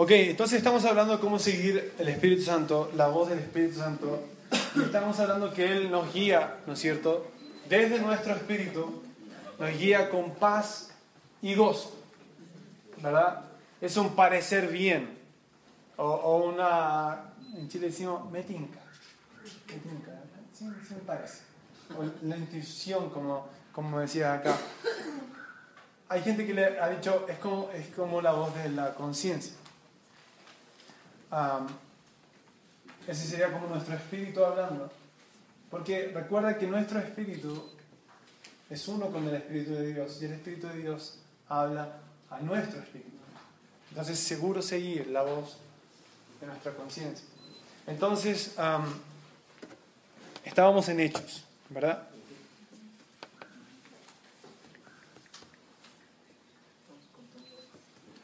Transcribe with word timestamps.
Ok, 0.00 0.12
entonces 0.12 0.58
estamos 0.58 0.84
hablando 0.84 1.14
de 1.14 1.18
cómo 1.18 1.40
seguir 1.40 1.92
el 1.98 2.06
Espíritu 2.06 2.42
Santo, 2.42 2.88
la 2.94 3.08
voz 3.08 3.30
del 3.30 3.40
Espíritu 3.40 3.80
Santo. 3.80 4.22
Y 4.76 4.82
estamos 4.82 5.18
hablando 5.18 5.52
que 5.52 5.72
Él 5.72 5.90
nos 5.90 6.14
guía, 6.14 6.60
¿no 6.68 6.74
es 6.74 6.78
cierto? 6.78 7.26
Desde 7.68 7.98
nuestro 7.98 8.32
espíritu, 8.36 9.02
nos 9.58 9.76
guía 9.76 10.08
con 10.08 10.36
paz 10.36 10.90
y 11.42 11.56
gozo. 11.56 11.98
¿Verdad? 13.02 13.46
Es 13.80 13.96
un 13.96 14.14
parecer 14.14 14.68
bien. 14.68 15.18
O, 15.96 16.44
una, 16.44 17.32
en 17.56 17.68
Chile 17.68 17.88
decimos, 17.88 18.30
metinca. 18.30 18.78
Metinca, 19.66 20.12
sí, 20.54 20.66
sí 20.86 20.94
me 20.94 21.00
parece. 21.00 21.40
O 21.98 22.04
la 22.22 22.36
intuición, 22.36 23.10
como, 23.10 23.48
como 23.72 23.98
decía 23.98 24.34
acá. 24.34 24.56
Hay 26.08 26.22
gente 26.22 26.46
que 26.46 26.54
le 26.54 26.78
ha 26.78 26.88
dicho, 26.88 27.26
es 27.28 27.38
como, 27.38 27.68
es 27.72 27.88
como 27.88 28.22
la 28.22 28.30
voz 28.30 28.54
de 28.54 28.68
la 28.68 28.94
conciencia 28.94 29.57
ese 33.06 33.26
sería 33.26 33.52
como 33.52 33.66
nuestro 33.68 33.94
espíritu 33.94 34.44
hablando. 34.44 34.90
Porque 35.70 36.10
recuerda 36.14 36.56
que 36.56 36.66
nuestro 36.66 36.98
espíritu 36.98 37.70
es 38.70 38.88
uno 38.88 39.06
con 39.06 39.26
el 39.28 39.34
espíritu 39.34 39.72
de 39.72 39.92
Dios 39.92 40.22
y 40.22 40.26
el 40.26 40.32
espíritu 40.32 40.66
de 40.68 40.78
Dios 40.78 41.18
habla 41.48 41.98
a 42.30 42.38
nuestro 42.40 42.80
espíritu. 42.80 43.16
Entonces 43.90 44.18
seguro 44.18 44.62
seguir 44.62 45.08
la 45.08 45.22
voz 45.22 45.56
de 46.40 46.46
nuestra 46.46 46.72
conciencia. 46.74 47.26
Entonces, 47.86 48.54
estábamos 50.44 50.88
en 50.88 51.00
hechos, 51.00 51.44
¿verdad? 51.70 52.06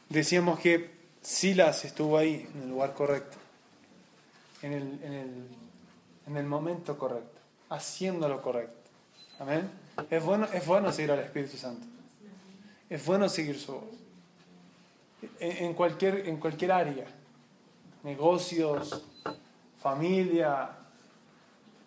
Decíamos 0.09 0.59
que 0.59 0.94
Silas 1.25 1.83
estuvo 1.85 2.19
ahí, 2.19 2.47
en 2.53 2.61
el 2.61 2.69
lugar 2.69 2.93
correcto, 2.93 3.35
en 4.61 4.73
el, 4.73 5.03
en 5.03 5.13
el, 5.13 5.47
en 6.27 6.37
el 6.37 6.45
momento 6.45 6.99
correcto, 6.99 7.39
haciendo 7.67 8.29
lo 8.29 8.43
correcto. 8.43 8.91
Amén. 9.39 9.67
Es 10.11 10.23
bueno, 10.23 10.47
es 10.53 10.63
bueno 10.67 10.91
seguir 10.91 11.11
al 11.13 11.21
Espíritu 11.21 11.57
Santo. 11.57 11.83
Es 12.87 13.03
bueno 13.03 13.27
seguir 13.27 13.59
su 13.59 13.73
voz. 13.73 13.83
En, 15.39 15.73
cualquier, 15.73 16.29
en 16.29 16.37
cualquier 16.37 16.71
área. 16.71 17.07
Negocios, 18.03 19.03
familia, 19.81 20.69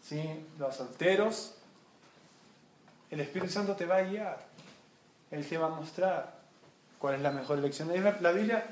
¿sí? 0.03 0.21
los 0.59 0.75
solteros. 0.75 1.55
El 3.09 3.21
Espíritu 3.21 3.53
Santo 3.53 3.77
te 3.77 3.87
va 3.87 3.99
a 3.99 4.03
guiar. 4.03 4.41
Él 5.31 5.47
te 5.47 5.57
va 5.57 5.67
a 5.67 5.71
mostrar 5.71 6.41
cuál 6.99 7.15
es 7.15 7.21
la 7.21 7.31
mejor 7.31 7.59
elección. 7.59 7.89
La 8.21 8.33
Biblia 8.33 8.67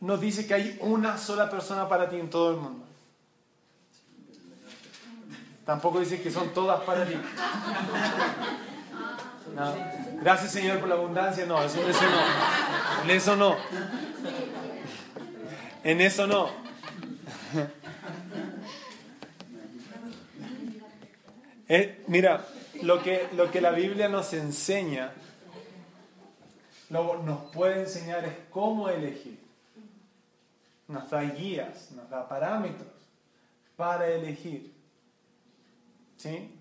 no 0.00 0.16
dice 0.16 0.46
que 0.46 0.54
hay 0.54 0.78
una 0.80 1.18
sola 1.18 1.50
persona 1.50 1.88
para 1.88 2.08
ti 2.08 2.16
en 2.16 2.30
todo 2.30 2.50
el 2.52 2.56
mundo. 2.56 2.86
Tampoco 5.64 6.00
dice 6.00 6.22
que 6.22 6.30
son 6.30 6.52
todas 6.54 6.80
para 6.82 7.06
ti. 7.06 7.14
Gracias 10.22 10.52
Señor 10.52 10.80
por 10.80 10.88
la 10.88 10.94
abundancia. 10.94 11.44
No, 11.44 11.62
eso, 11.62 11.86
eso 11.86 12.02
no. 12.02 13.04
En 13.04 13.10
eso 13.10 13.36
no. 13.36 13.56
En 15.84 16.00
eso 16.00 16.26
no. 16.26 16.48
Eh, 21.72 22.02
mira, 22.08 22.46
lo 22.82 23.00
que, 23.00 23.28
lo 23.36 23.48
que 23.50 23.60
la 23.60 23.70
Biblia 23.70 24.08
nos 24.08 24.32
enseña, 24.32 25.12
nos 26.88 27.52
puede 27.52 27.82
enseñar 27.82 28.24
es 28.24 28.34
cómo 28.50 28.88
elegir 28.88 29.39
nos 30.90 31.08
da 31.08 31.22
guías, 31.22 31.92
nos 31.92 32.10
da 32.10 32.28
parámetros 32.28 32.88
para 33.76 34.08
elegir. 34.08 34.74
¿Sí? 36.16 36.54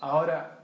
Ahora, 0.00 0.60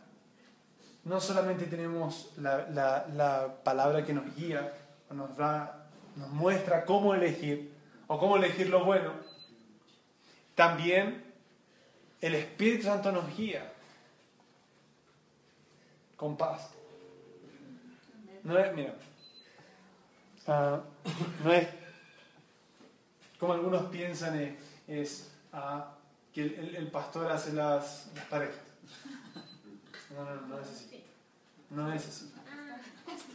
no 1.05 1.21
solamente 1.21 1.67
tenemos 1.67 2.33
la, 2.39 3.57
palabra 3.65 4.05
que 4.05 4.15
nos 4.15 4.35
guía, 4.37 4.73
nos 5.11 5.37
da, 5.37 5.89
nos 6.17 6.31
muestra 6.31 6.85
cómo 6.85 7.15
elegir, 7.15 7.75
o 8.07 8.19
cómo 8.19 8.37
elegir 8.37 8.69
lo 8.69 8.85
bueno, 8.85 9.13
también 10.55 11.25
el 12.21 12.35
Espíritu 12.35 12.85
Santo 12.85 13.11
nos 13.13 13.37
guía 13.37 13.73
con 16.17 16.37
paz. 16.37 16.71
No 18.45 18.59
es, 18.59 18.75
mira, 18.75 18.95
ah, 20.47 20.81
no 21.45 21.53
es 21.53 21.80
como 23.41 23.55
algunos 23.55 23.85
piensan 23.87 24.57
es, 24.87 25.31
ah, 25.53 25.95
que 26.33 26.43
el, 26.43 26.89
pastor 26.89 27.33
hace 27.33 27.55
las, 27.55 28.11
parejas. 28.29 28.61
No, 30.15 30.25
no, 30.25 30.47
no 30.47 30.61
es 30.61 30.69
así. 30.69 31.05
No 31.71 31.93
es 31.93 32.07
así. 32.07 32.33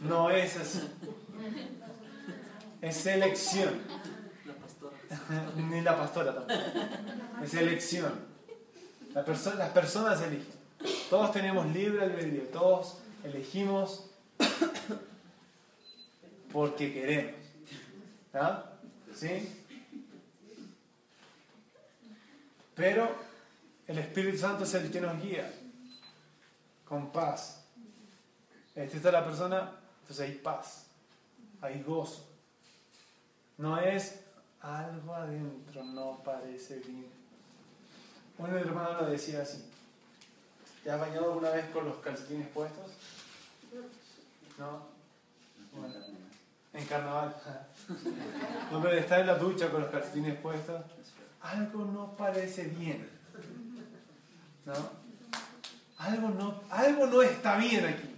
No 0.00 0.30
es 0.30 0.56
así. 0.56 0.88
Es 2.80 2.96
selección. 2.96 3.80
Ni 5.56 5.80
la 5.80 5.98
pastora 5.98 6.34
tampoco. 6.34 6.60
Es 7.42 7.54
elección. 7.54 8.12
La 9.12 9.24
las 9.24 9.70
personas 9.70 10.22
eligen. 10.22 10.54
Todos 11.10 11.32
tenemos 11.32 11.66
libre 11.72 12.04
albedrío. 12.04 12.42
Todos 12.52 12.98
elegimos 13.24 14.10
porque 16.52 16.92
queremos. 16.92 17.34
¿Ah? 18.34 18.64
¿Sí? 19.14 19.65
Pero 22.76 23.10
el 23.88 23.98
Espíritu 23.98 24.38
Santo 24.38 24.64
es 24.64 24.74
el 24.74 24.90
que 24.92 25.00
nos 25.00 25.20
guía 25.20 25.50
con 26.86 27.10
paz. 27.10 27.64
Esta 28.74 28.96
está 28.98 29.10
la 29.10 29.24
persona, 29.24 29.72
entonces 30.02 30.28
hay 30.28 30.34
paz, 30.36 30.84
hay 31.62 31.82
gozo. 31.82 32.26
No 33.56 33.80
es 33.80 34.20
algo 34.60 35.14
adentro, 35.14 35.82
no 35.82 36.20
parece 36.22 36.78
bien. 36.80 37.06
Un 38.36 38.50
hermano 38.54 39.00
lo 39.00 39.06
decía 39.06 39.40
así. 39.40 39.64
¿Te 40.84 40.90
has 40.90 41.00
bañado 41.00 41.32
alguna 41.32 41.50
vez 41.50 41.70
con 41.70 41.86
los 41.86 41.96
calcetines 41.96 42.48
puestos? 42.48 42.92
¿No? 44.58 44.86
Bueno, 45.72 45.94
en 46.74 46.84
carnaval. 46.84 47.34
No, 48.70 48.82
pero 48.82 48.96
estar 48.98 49.20
en 49.20 49.28
la 49.28 49.38
ducha 49.38 49.70
con 49.70 49.82
los 49.82 49.90
calcetines 49.90 50.38
puestos 50.40 50.82
algo 51.42 51.84
no 51.84 52.16
parece 52.16 52.64
bien. 52.64 53.08
¿No? 54.64 54.74
Algo 55.98 56.28
no, 56.30 56.60
algo 56.70 57.06
no 57.06 57.22
está 57.22 57.56
bien 57.56 57.86
aquí. 57.86 58.14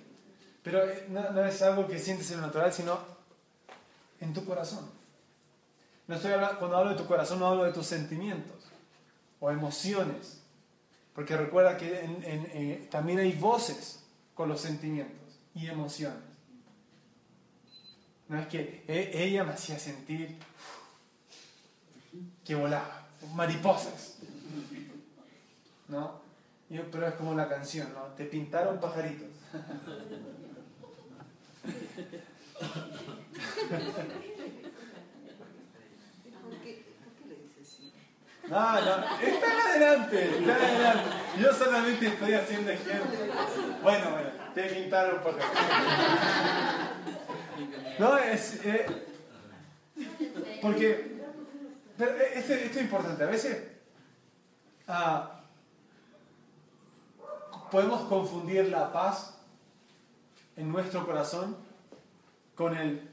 Pero 0.63 0.89
eh, 0.89 1.07
no, 1.09 1.45
es 1.45 1.63
algo 1.63 1.87
que 1.87 1.99
sientes 1.99 2.31
en 2.31 2.41
lo 2.41 2.47
natural, 2.47 2.73
sino 2.73 2.99
en 4.21 4.33
tu 4.33 4.45
corazón. 4.45 4.91
No 6.07 6.17
estoy 6.17 6.33
hablando, 6.33 6.59
cuando 6.59 6.77
hablo 6.79 6.91
de 6.91 6.97
tu 6.97 7.07
corazón, 7.07 7.39
no 7.39 7.47
hablo 7.47 7.65
de 7.65 7.73
tus 7.73 7.87
sentimientos 7.87 8.57
o 9.41 9.51
emociones. 9.51 10.41
Porque 11.15 11.37
recuerda 11.37 11.77
que 11.77 12.01
eh, 12.03 12.89
también 12.91 13.19
hay 13.19 13.33
voces 13.33 14.05
con 14.35 14.49
los 14.49 14.61
sentimientos 14.61 15.39
y 15.55 15.67
emociones. 15.67 16.23
No 18.29 18.39
es 18.39 18.47
que 18.47 18.85
eh, 18.87 19.11
ella 19.15 19.45
me 19.45 19.53
hacía 19.53 19.79
sentir 19.79 20.37
que 22.45 22.55
volaba 22.55 23.08
mariposas. 23.35 24.19
¿No? 25.89 26.21
pero 26.91 27.09
es 27.09 27.15
como 27.15 27.35
la 27.35 27.49
canción, 27.49 27.93
¿no? 27.95 28.03
Te 28.15 28.25
pintaron 28.25 28.79
pajaritos. 28.79 29.29
No, 38.49 38.81
no, 38.81 39.21
está 39.21 39.69
adelante, 39.69 40.39
está 40.39 40.55
adelante. 40.55 41.11
Yo 41.39 41.53
solamente 41.53 42.07
estoy 42.07 42.33
haciendo 42.33 42.71
ejemplo. 42.71 43.19
Bueno, 43.83 44.11
bueno, 44.11 44.31
te 44.55 44.63
pintaron 44.65 45.23
pajaritos. 45.23 45.51
No, 47.99 48.17
es, 48.17 48.65
eh, 48.65 48.87
Porque, 50.63 51.18
pero 51.99 52.17
e, 52.17 52.39
esto, 52.39 52.55
esto 52.55 52.79
es 52.79 52.85
importante, 52.85 53.25
a 53.25 53.27
veces 53.27 53.67
ah, 54.87 55.41
podemos 57.71 58.03
confundir 58.03 58.69
la 58.69 58.93
paz 58.93 59.35
en 60.57 60.71
nuestro 60.71 61.05
corazón 61.05 61.57
con 62.55 62.77
el 62.77 63.09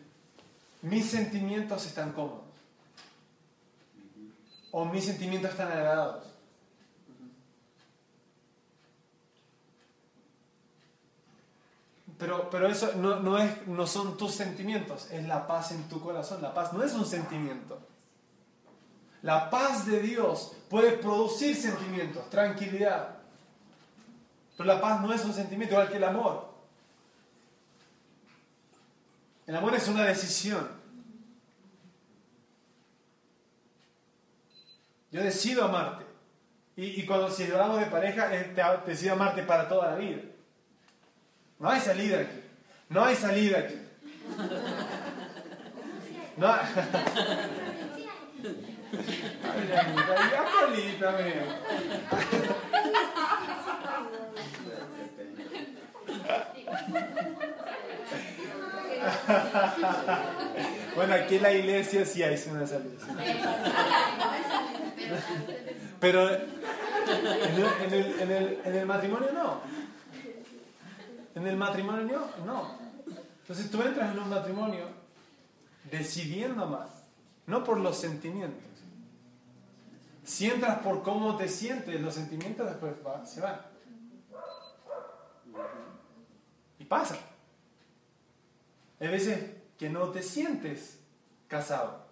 mis 0.81 1.09
sentimientos 1.09 1.85
están 1.87 2.13
cómodos 2.13 2.45
o 4.71 4.85
mis 4.85 5.05
sentimientos 5.05 5.51
están 5.51 5.71
agradados. 5.71 6.25
Pero, 12.17 12.49
pero 12.49 12.67
eso 12.67 12.93
no, 12.95 13.19
no, 13.19 13.37
es, 13.37 13.67
no 13.67 13.87
son 13.87 14.17
tus 14.17 14.33
sentimientos, 14.33 15.09
es 15.11 15.25
la 15.25 15.47
paz 15.47 15.71
en 15.71 15.87
tu 15.89 15.99
corazón. 16.01 16.41
La 16.41 16.53
paz 16.53 16.71
no 16.73 16.83
es 16.83 16.93
un 16.93 17.05
sentimiento. 17.05 17.79
La 19.25 19.49
paz 19.49 19.87
de 19.87 20.01
Dios 20.01 20.55
puede 20.69 20.91
producir 20.99 21.55
sentimientos, 21.55 22.29
tranquilidad. 22.29 23.15
Pero 24.55 24.67
la 24.67 24.79
paz 24.79 25.01
no 25.01 25.11
es 25.11 25.25
un 25.25 25.33
sentimiento, 25.33 25.73
igual 25.73 25.89
que 25.89 25.97
el 25.97 26.03
amor. 26.03 26.47
El 29.47 29.55
amor 29.55 29.73
es 29.73 29.87
una 29.87 30.03
decisión. 30.03 30.69
Yo 35.09 35.23
decido 35.23 35.63
amarte. 35.63 36.05
Y, 36.75 37.01
y 37.01 37.05
cuando 37.07 37.31
si 37.31 37.45
hablamos 37.45 37.79
de 37.79 37.87
pareja, 37.87 38.29
te, 38.29 38.91
decido 38.91 39.13
amarte 39.13 39.41
para 39.41 39.67
toda 39.67 39.89
la 39.89 39.95
vida. 39.95 40.21
No 41.57 41.67
hay 41.67 41.81
salida 41.81 42.19
aquí. 42.19 42.43
No 42.89 43.03
hay 43.03 43.15
salida 43.15 43.57
aquí. 43.57 43.81
No 46.37 46.47
hay... 46.47 46.61
bueno, 60.95 61.13
aquí 61.13 61.35
en 61.35 61.43
la 61.43 61.53
iglesia 61.53 62.05
sí 62.05 62.23
hay 62.23 62.41
una 62.49 62.65
salida. 62.67 62.99
Pero 65.99 66.29
en 66.29 66.41
el, 67.93 68.19
en, 68.19 68.31
el, 68.31 68.59
en 68.63 68.75
el, 68.75 68.85
matrimonio 68.85 69.31
no. 69.33 69.61
En 71.35 71.47
el 71.47 71.57
matrimonio 71.57 72.27
no. 72.45 72.77
Entonces 73.41 73.69
tú 73.69 73.81
entras 73.81 74.11
en 74.11 74.19
un 74.19 74.29
matrimonio 74.29 74.87
decidiendo 75.91 76.65
más, 76.65 76.89
no 77.45 77.63
por 77.63 77.79
los 77.79 77.97
sentimientos. 77.97 78.74
Si 80.25 80.47
entras 80.47 80.79
por 80.79 81.03
cómo 81.03 81.37
te 81.37 81.47
sientes, 81.47 82.01
los 82.01 82.15
sentimientos 82.15 82.67
después 82.67 82.95
se 83.25 83.41
van. 83.41 83.61
Y 86.79 86.85
pasa. 86.85 87.15
Hay 88.99 89.07
veces 89.07 89.51
que 89.77 89.87
no 89.87 90.09
te 90.09 90.23
sientes 90.23 90.99
casado. 91.47 92.05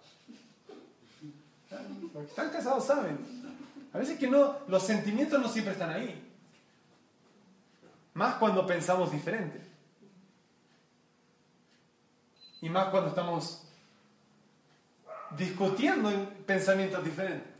Los 2.14 2.22
que 2.22 2.30
están 2.30 2.50
casados 2.50 2.86
saben. 2.86 3.18
A 3.92 3.98
veces 3.98 4.16
que 4.16 4.28
no, 4.28 4.58
los 4.68 4.84
sentimientos 4.84 5.40
no 5.40 5.48
siempre 5.48 5.72
están 5.72 5.90
ahí. 5.90 6.32
Más 8.14 8.36
cuando 8.36 8.64
pensamos 8.64 9.10
diferente. 9.10 9.60
Y 12.60 12.68
más 12.68 12.90
cuando 12.90 13.08
estamos 13.08 13.66
discutiendo 15.36 16.10
en 16.10 16.26
pensamientos 16.46 17.02
diferentes. 17.04 17.53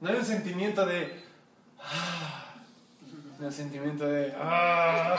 No 0.00 0.08
hay 0.08 0.16
un 0.16 0.24
sentimiento 0.24 0.86
de... 0.86 1.22
Ah, 1.78 2.54
un 3.38 3.52
sentimiento 3.52 4.06
de... 4.06 4.32
Ah. 4.36 5.16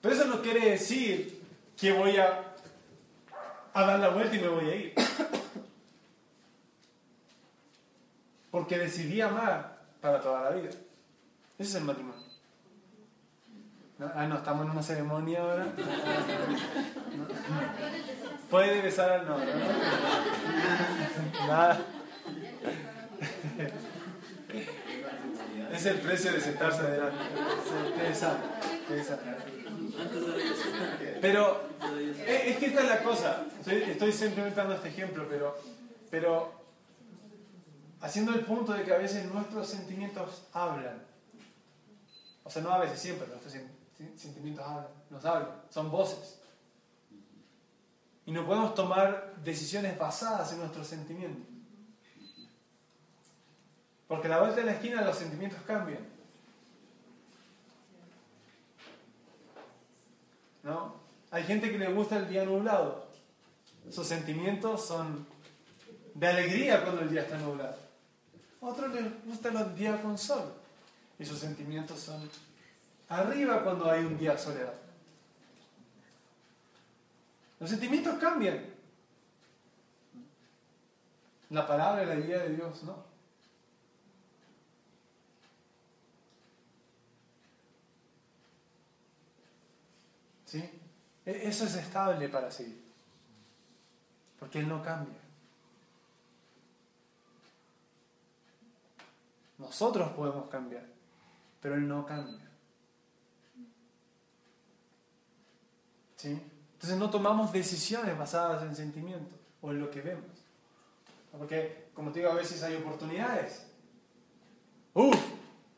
Pero 0.00 0.14
eso 0.14 0.24
no 0.26 0.40
quiere 0.42 0.70
decir 0.70 1.42
que 1.76 1.92
voy 1.92 2.16
a, 2.18 2.54
a 3.74 3.82
dar 3.84 3.98
la 3.98 4.10
vuelta 4.10 4.36
y 4.36 4.40
me 4.40 4.48
voy 4.48 4.70
a 4.70 4.74
ir. 4.76 4.94
Porque 8.50 8.78
decidí 8.78 9.20
amar 9.20 9.78
para 10.00 10.20
toda 10.20 10.50
la 10.50 10.56
vida. 10.56 10.70
Ese 11.58 11.70
es 11.70 11.74
el 11.74 11.84
matrimonio. 11.84 12.27
Ah, 14.00 14.26
no, 14.28 14.36
estamos 14.36 14.64
en 14.64 14.70
una 14.70 14.82
ceremonia 14.82 15.42
ahora. 15.42 15.66
Puede 18.50 18.80
besar 18.80 19.10
al 19.10 19.26
novio. 19.26 19.48
Nada. 21.48 21.80
Es 25.72 25.86
el 25.86 25.98
precio 25.98 26.32
de 26.32 26.40
sentarse 26.40 26.80
adelante. 26.82 27.24
Pero 31.20 31.60
es 32.24 32.56
que 32.56 32.66
esta 32.66 32.80
es 32.82 32.88
la 32.88 33.02
cosa. 33.02 33.46
Estoy, 33.66 34.12
simplemente 34.12 34.60
dando 34.60 34.74
este 34.74 34.90
ejemplo, 34.90 35.26
pero, 35.28 35.58
pero 36.08 36.52
haciendo 38.00 38.32
el 38.32 38.44
punto 38.44 38.74
de 38.74 38.84
que 38.84 38.94
a 38.94 38.98
veces 38.98 39.24
nuestros 39.26 39.66
sentimientos 39.66 40.44
hablan. 40.52 41.02
O 42.44 42.50
sea, 42.50 42.62
no 42.62 42.70
a 42.70 42.78
veces, 42.78 43.00
siempre 43.00 43.26
nuestros 43.26 43.52
sentimientos 43.52 43.77
hablan, 44.60 44.88
nos 45.10 45.24
hablan, 45.24 45.62
son 45.70 45.90
voces. 45.90 46.40
Y 48.26 48.32
no 48.32 48.46
podemos 48.46 48.74
tomar 48.74 49.36
decisiones 49.42 49.98
basadas 49.98 50.52
en 50.52 50.58
nuestros 50.58 50.86
sentimientos. 50.86 51.46
Porque 54.06 54.26
a 54.26 54.30
la 54.30 54.40
vuelta 54.40 54.56
de 54.56 54.66
la 54.66 54.72
esquina 54.72 55.02
los 55.02 55.16
sentimientos 55.16 55.60
cambian. 55.66 56.06
¿No? 60.62 60.94
Hay 61.30 61.44
gente 61.44 61.70
que 61.70 61.78
le 61.78 61.92
gusta 61.92 62.16
el 62.18 62.28
día 62.28 62.44
nublado. 62.44 63.06
Sus 63.90 64.06
sentimientos 64.06 64.86
son 64.86 65.26
de 66.14 66.26
alegría 66.26 66.82
cuando 66.82 67.02
el 67.02 67.10
día 67.10 67.22
está 67.22 67.38
nublado. 67.38 67.76
Otros 68.60 68.92
les 68.92 69.24
gustan 69.24 69.54
los 69.54 69.74
días 69.74 70.00
con 70.00 70.18
sol. 70.18 70.52
Y 71.18 71.24
sus 71.24 71.38
sentimientos 71.38 72.00
son 72.00 72.28
arriba 73.08 73.62
cuando 73.62 73.90
hay 73.90 74.04
un 74.04 74.18
día 74.18 74.36
soleado. 74.36 74.74
Los 77.60 77.70
sentimientos 77.70 78.18
cambian. 78.18 78.64
La 81.50 81.66
palabra 81.66 82.02
y 82.02 82.06
la 82.06 82.14
guía 82.16 82.38
de 82.40 82.54
Dios 82.54 82.82
no. 82.84 83.08
¿Sí? 90.44 90.58
E, 91.24 91.48
eso 91.48 91.64
es 91.64 91.74
estable 91.74 92.28
para 92.28 92.50
sí. 92.50 92.84
Porque 94.38 94.60
Él 94.60 94.68
no 94.68 94.82
cambia. 94.82 95.18
Nosotros 99.58 100.10
podemos 100.12 100.48
cambiar, 100.48 100.84
pero 101.60 101.74
Él 101.74 101.88
no 101.88 102.06
cambia. 102.06 102.48
Entonces 106.24 106.98
no 106.98 107.10
tomamos 107.10 107.52
decisiones 107.52 108.16
basadas 108.18 108.62
en 108.62 108.74
sentimientos 108.74 109.38
o 109.60 109.70
en 109.70 109.80
lo 109.80 109.90
que 109.90 110.00
vemos. 110.00 110.24
Porque, 111.36 111.88
como 111.94 112.10
te 112.10 112.20
digo, 112.20 112.32
a 112.32 112.34
veces 112.34 112.62
hay 112.62 112.76
oportunidades. 112.76 113.66
¡Uf! 114.94 115.16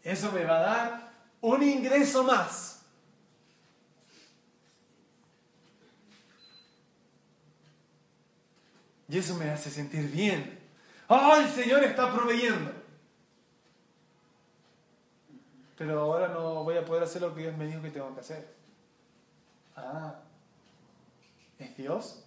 Eso 0.03 0.33
me 0.33 0.45
va 0.45 0.57
a 0.57 0.61
dar 0.61 1.13
un 1.41 1.63
ingreso 1.63 2.25
más. 2.25 2.83
Y 9.09 9.19
eso 9.19 9.35
me 9.35 9.51
hace 9.51 9.71
sentir 9.71 10.11
bien. 10.11 10.59
¡Oh, 11.09 11.37
el 11.37 11.49
Señor 11.49 11.83
está 11.83 12.13
proveyendo! 12.15 12.73
Pero 15.77 16.01
ahora 16.01 16.29
no 16.29 16.63
voy 16.63 16.77
a 16.77 16.85
poder 16.85 17.03
hacer 17.03 17.23
lo 17.23 17.35
que 17.35 17.41
Dios 17.43 17.57
me 17.57 17.67
dijo 17.67 17.83
que 17.83 17.91
tengo 17.91 18.15
que 18.15 18.21
hacer. 18.21 18.55
Ah, 19.75 20.15
¿es 21.61 21.77
Dios? 21.77 22.25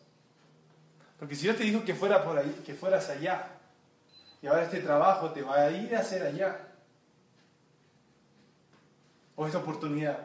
Porque 1.19 1.35
si 1.35 1.43
Dios 1.43 1.57
te 1.57 1.63
dijo 1.63 1.83
que 1.83 1.95
fuera 1.95 2.23
por 2.23 2.37
ahí, 2.37 2.63
que 2.65 2.73
fueras 2.73 3.09
allá, 3.09 3.47
y 4.41 4.47
ahora 4.47 4.63
este 4.63 4.79
trabajo 4.79 5.31
te 5.31 5.41
va 5.41 5.55
a 5.55 5.71
ir 5.71 5.95
a 5.95 5.99
hacer 5.99 6.23
allá, 6.23 6.67
o 9.35 9.45
esta 9.45 9.57
oportunidad 9.59 10.19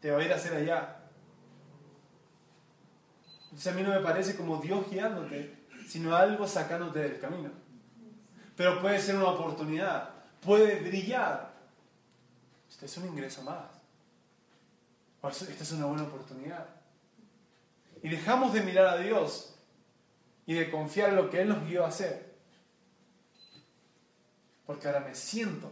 te 0.00 0.10
va 0.10 0.20
a 0.20 0.24
ir 0.24 0.32
a 0.32 0.36
hacer 0.36 0.54
allá. 0.54 0.96
Entonces 3.44 3.72
a 3.72 3.76
mí 3.76 3.82
no 3.82 3.90
me 3.90 4.00
parece 4.00 4.36
como 4.36 4.60
Dios 4.60 4.88
guiándote, 4.90 5.66
sino 5.88 6.14
algo 6.14 6.46
sacándote 6.46 7.00
del 7.00 7.20
camino. 7.20 7.50
Pero 8.56 8.80
puede 8.80 9.00
ser 9.00 9.16
una 9.16 9.28
oportunidad, 9.28 10.10
puede 10.42 10.80
brillar. 10.80 11.54
Este 12.68 12.86
es 12.86 12.96
un 12.98 13.06
ingreso 13.06 13.42
más. 13.42 13.64
Esta 15.22 15.64
es 15.64 15.72
una 15.72 15.86
buena 15.86 16.04
oportunidad. 16.04 16.75
Y 18.02 18.08
dejamos 18.08 18.52
de 18.52 18.62
mirar 18.62 18.86
a 18.86 18.98
Dios 18.98 19.54
y 20.46 20.54
de 20.54 20.70
confiar 20.70 21.10
en 21.10 21.16
lo 21.16 21.30
que 21.30 21.40
Él 21.40 21.48
nos 21.48 21.64
guió 21.66 21.84
a 21.84 21.88
hacer. 21.88 22.34
Porque 24.66 24.86
ahora 24.86 25.00
me 25.00 25.14
siento, 25.14 25.70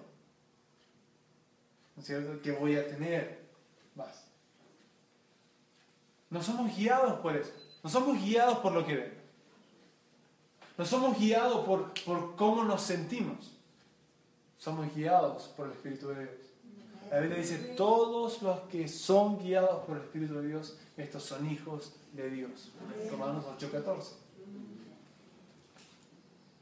¿no 1.95 2.01
es 2.01 2.07
cierto?, 2.07 2.41
que 2.43 2.53
voy 2.53 2.77
a 2.77 2.87
tener 2.87 3.45
más. 3.95 4.27
No 6.31 6.43
somos 6.43 6.77
guiados 6.77 7.21
por 7.21 7.37
eso. 7.37 7.53
No 7.83 7.91
somos 7.91 8.21
guiados 8.21 8.59
por 8.59 8.73
lo 8.73 8.85
que 8.87 8.97
ven. 8.97 9.25
No 10.77 10.85
somos 10.85 11.19
guiados 11.19 11.65
por, 11.65 11.93
por 12.05 12.35
cómo 12.35 12.65
nos 12.65 12.83
sentimos. 12.83 13.53
Somos 14.59 14.93
guiados 14.95 15.49
por 15.57 15.67
el 15.67 15.73
Espíritu 15.73 16.09
de 16.09 16.23
Dios. 16.23 16.44
La 17.11 17.21
Biblia 17.21 17.39
dice, 17.39 17.59
todos 17.77 18.43
los 18.43 18.61
que 18.63 18.89
son 18.89 19.39
guiados 19.39 19.85
por 19.85 19.97
el 19.97 20.03
Espíritu 20.03 20.35
de 20.35 20.49
Dios, 20.49 20.79
estos 20.97 21.23
son 21.23 21.49
hijos 21.51 21.93
de 22.13 22.31
Dios. 22.31 22.71
Romanos 23.11 23.45
8:14. 23.59 24.25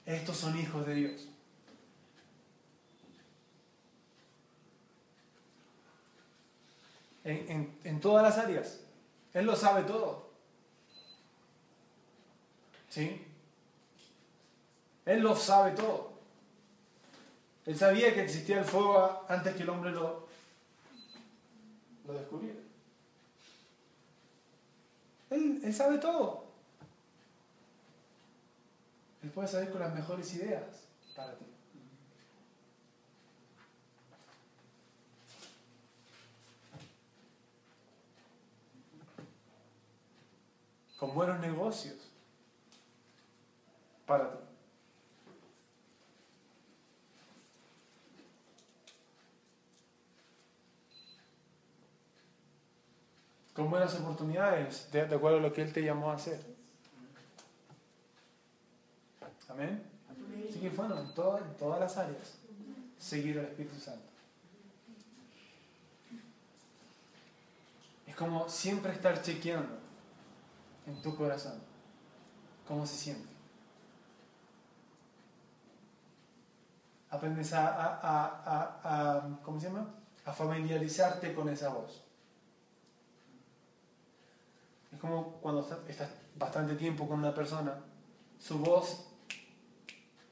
Estos 0.05 0.37
son 0.37 0.59
hijos 0.59 0.87
de 0.87 0.95
Dios. 0.95 1.29
En, 7.25 7.79
en, 7.85 8.01
todas 8.01 8.25
las 8.25 8.37
áreas. 8.37 8.81
Él 9.33 9.47
lo 9.47 9.55
sabe 9.55 9.85
todo. 9.85 10.29
¿Sí? 12.89 13.25
Él 15.07 15.21
lo 15.21 15.37
sabe 15.37 15.71
todo. 15.71 16.11
Él 17.65 17.79
sabía 17.79 18.13
que 18.13 18.25
existía 18.25 18.59
el 18.59 18.65
fuego 18.65 19.25
antes 19.29 19.55
que 19.55 19.63
el 19.63 19.69
hombre 19.69 19.93
lo, 19.93 20.22
lo 22.07 22.15
descubriera. 22.15 22.61
Él, 25.31 25.61
él 25.65 25.75
sabe 25.75 25.99
todo. 25.99 26.45
Él 29.23 29.31
puede 29.31 29.49
saber 29.49 29.71
con 29.71 29.81
las 29.81 29.95
mejores 29.95 30.35
ideas 30.35 30.89
para 31.15 31.37
ti. 31.37 31.45
Con 40.99 41.15
buenos 41.15 41.41
negocios 41.41 41.97
para 44.07 44.31
ti. 44.33 44.52
Con 53.63 53.71
buenas 53.71 53.95
oportunidades, 53.95 54.91
de, 54.91 55.03
acuerdo 55.03 55.39
a 55.39 55.41
lo 55.41 55.53
que 55.53 55.63
Él 55.63 55.73
te 55.73 55.85
llamó 55.85 56.11
a 56.11 56.15
hacer. 56.15 56.45
Amén. 59.49 59.81
Así 60.51 60.59
que 60.59 60.69
bueno, 60.71 60.99
en, 60.99 61.15
todo- 61.15 61.39
en 61.39 61.57
todas 61.57 61.79
las 61.79 61.97
áreas, 61.97 62.39
seguir 62.99 63.39
al 63.39 63.45
Espíritu 63.45 63.79
Santo. 63.79 64.03
Es 68.05 68.17
como 68.17 68.49
siempre 68.49 68.91
estar 68.95 69.23
chequeando 69.23 69.79
en 70.89 71.01
tu 71.01 71.15
corazón 71.15 71.61
cómo 72.67 72.85
se 72.85 72.97
siente. 72.97 73.29
Aprendes 77.11 77.53
a- 77.53 77.69
a- 78.03 78.81
a- 78.83 79.39
¿cómo 79.45 79.61
se 79.61 79.69
llama? 79.69 79.89
A 80.25 80.33
familiarizarte 80.33 81.33
con 81.33 81.49
esa 81.49 81.69
voz. 81.69 82.03
Es 84.93 84.99
como 85.01 85.41
cuando 85.41 85.67
estás- 85.89 86.11
bastante 86.37 86.75
tiempo 86.77 87.09
con 87.09 87.19
una 87.19 87.35
persona, 87.35 87.83
su 88.39 88.59
voz 88.59 89.09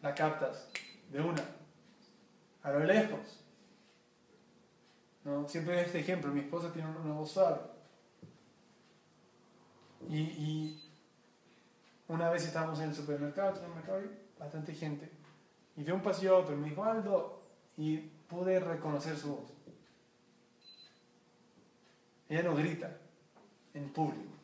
la 0.02 0.14
captas 0.14 0.68
de 1.10 1.20
una, 1.20 1.44
a 2.62 2.70
lo 2.70 2.80
lejos. 2.80 3.44
¿No? 5.24 5.48
Siempre 5.48 5.80
este 5.82 6.00
ejemplo, 6.00 6.32
mi 6.32 6.40
esposa 6.40 6.72
tiene 6.72 6.88
una 6.88 7.14
voz 7.14 7.30
suave. 7.30 7.60
Y, 10.08 10.80
una 12.08 12.30
vez 12.30 12.44
estábamos 12.44 12.80
en 12.80 12.88
el 12.88 12.94
supermercado, 12.94 13.54
supermercado 13.54 14.00
bastante 14.38 14.74
gente, 14.74 15.08
y 15.76 15.84
de 15.84 15.92
un 15.92 16.02
pasillo 16.02 16.34
a 16.34 16.38
otro 16.38 16.56
me 16.56 16.70
dijo 16.70 16.82
Aldo, 16.82 17.42
y 17.76 17.98
pude 17.98 18.58
reconocer 18.58 19.16
su 19.16 19.36
voz. 19.36 19.52
Ella 22.28 22.42
no 22.42 22.56
grita 22.56 22.96
en 23.74 23.92
público. 23.92 24.39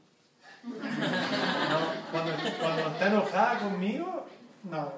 No, 0.67 2.11
cuando, 2.11 2.33
cuando 2.61 2.89
está 2.89 3.07
enojada 3.07 3.59
conmigo, 3.61 4.27
no. 4.65 4.93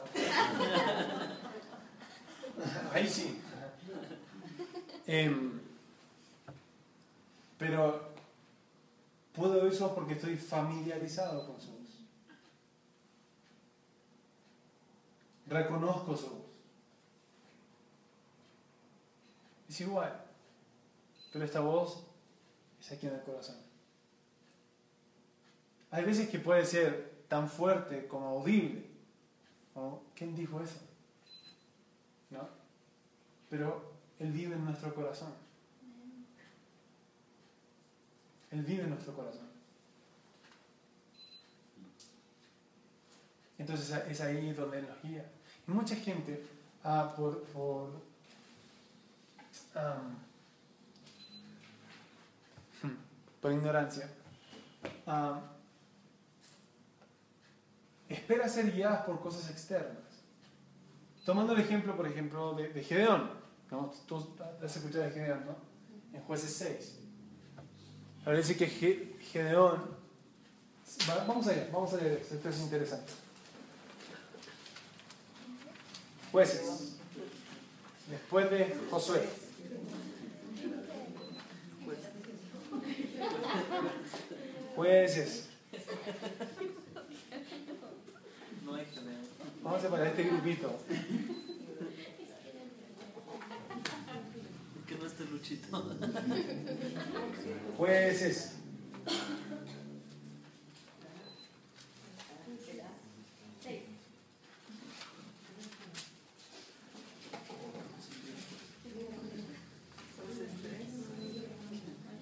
Ahí 2.93 3.09
sí. 3.09 3.41
Em, 5.07 5.61
pero 7.59 8.13
puedo 9.35 9.63
voz 9.63 9.95
porque 9.95 10.15
estoy 10.15 10.37
familiarizado 10.37 11.47
con 11.47 11.61
su 11.61 11.73
voz. 11.73 11.79
Reconozco 15.47 16.17
su 16.17 16.29
voz. 16.29 16.39
Es 19.69 19.81
igual. 19.83 20.25
Pero 21.33 21.45
esta 21.45 21.61
voz 21.61 22.05
es 22.81 22.93
aquí 22.93 23.07
en 23.07 23.15
el 23.15 23.23
corazón. 23.23 23.68
Hay 25.91 26.05
veces 26.05 26.29
que 26.29 26.39
puede 26.39 26.65
ser 26.65 27.25
tan 27.29 27.49
fuerte 27.49 28.07
como 28.07 28.27
audible. 28.29 28.85
¿Quién 30.15 30.35
dijo 30.35 30.61
eso? 30.61 30.81
¿No? 32.31 32.49
Pero 33.49 33.93
Él 34.19 34.33
vive 34.33 34.55
en 34.55 34.65
nuestro 34.65 34.95
corazón. 34.95 35.33
Él 38.51 38.63
vive 38.63 38.83
en 38.83 38.91
nuestro 38.91 39.15
corazón. 39.15 39.49
Entonces 43.59 44.03
es 44.09 44.21
ahí 44.21 44.53
donde 44.53 44.83
nos 44.83 45.03
guía. 45.03 45.25
Mucha 45.67 45.97
gente, 45.97 46.45
ah, 46.85 47.13
por, 47.17 47.43
por, 47.45 47.91
am, 49.75 50.17
por 53.41 53.53
ignorancia, 53.53 54.09
am, 55.07 55.58
espera 58.09 58.49
ser 58.49 58.73
guiadas 58.73 59.05
por 59.05 59.21
cosas 59.21 59.51
externas. 59.51 59.97
Tomando 61.25 61.53
el 61.53 61.61
ejemplo, 61.61 61.95
por 61.97 62.07
ejemplo, 62.07 62.55
de, 62.55 62.69
de 62.71 62.83
Gedeón. 62.83 63.31
¿no? 63.71 63.93
Tú 64.07 64.17
has 64.65 64.77
escuchado 64.77 65.05
de 65.05 65.11
Gedeón, 65.11 65.45
¿no? 65.47 65.57
En 66.17 66.23
jueces 66.25 66.53
6. 66.55 66.99
Ahora 68.25 68.39
dice 68.39 68.57
que 68.57 68.67
Ge- 68.67 69.17
Gedeón... 69.31 69.97
va- 71.09 71.25
Vamos 71.27 71.47
allá, 71.49 71.69
vamos 71.73 71.93
a 71.93 71.97
leer 71.99 72.13
esto, 72.23 72.35
esto 72.35 72.49
es 72.49 72.59
interesante. 72.61 73.13
Jueces. 76.33 76.97
Después 78.11 78.51
de 78.51 78.75
Josué. 78.91 79.23
Jueces. 84.77 85.49
No 88.65 88.75
hay 88.75 88.85
que 88.87 89.01
leer. 89.01 89.19
Vamos 89.63 89.79
a 89.79 89.83
separar 89.83 90.08
este 90.19 90.31
grupito. 90.31 90.69
¿Por 94.75 94.85
qué 94.85 94.97
no 94.97 95.07
está 95.07 95.23
Luchito? 95.31 95.97
Jueces. 97.77 98.55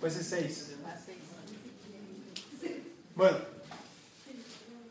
Jueces 0.00 0.26
6. 0.26 0.76
Bueno, 3.14 3.38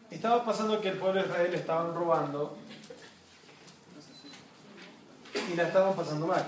estaba 0.10 0.44
pasando 0.44 0.82
que 0.82 0.90
el 0.90 0.98
pueblo 0.98 1.22
de 1.22 1.28
Israel 1.28 1.54
estaban 1.54 1.94
robando 1.94 2.65
y 5.56 5.58
la 5.58 5.68
estaban 5.68 5.96
pasando 5.96 6.28
mal. 6.28 6.46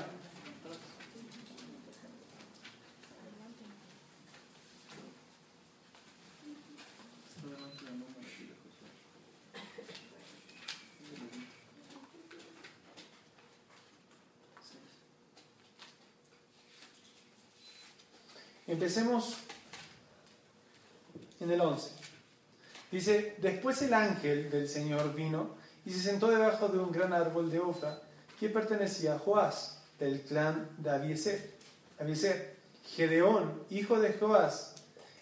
Empecemos 18.67 19.37
en 21.39 21.49
el 21.49 21.61
11. 21.61 21.91
Dice, 22.91 23.35
después 23.37 23.81
el 23.83 23.93
ángel 23.93 24.49
del 24.49 24.67
Señor 24.67 25.15
vino 25.15 25.55
y 25.85 25.91
se 25.91 26.01
sentó 26.01 26.27
debajo 26.27 26.67
de 26.67 26.79
un 26.79 26.91
gran 26.91 27.13
árbol 27.13 27.49
de 27.49 27.59
Ofra 27.59 28.01
que 28.39 28.49
pertenecía 28.49 29.15
a 29.15 29.19
Joás, 29.19 29.79
del 29.99 30.21
clan 30.21 30.69
de 30.77 30.89
Abieser. 30.89 31.51
Abieser. 31.99 32.57
Gedeón, 32.95 33.63
hijo 33.69 33.99
de 33.99 34.13
Joás, 34.13 34.75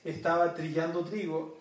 estaba 0.03 0.53
trillando 0.53 1.03
trigo 1.03 1.57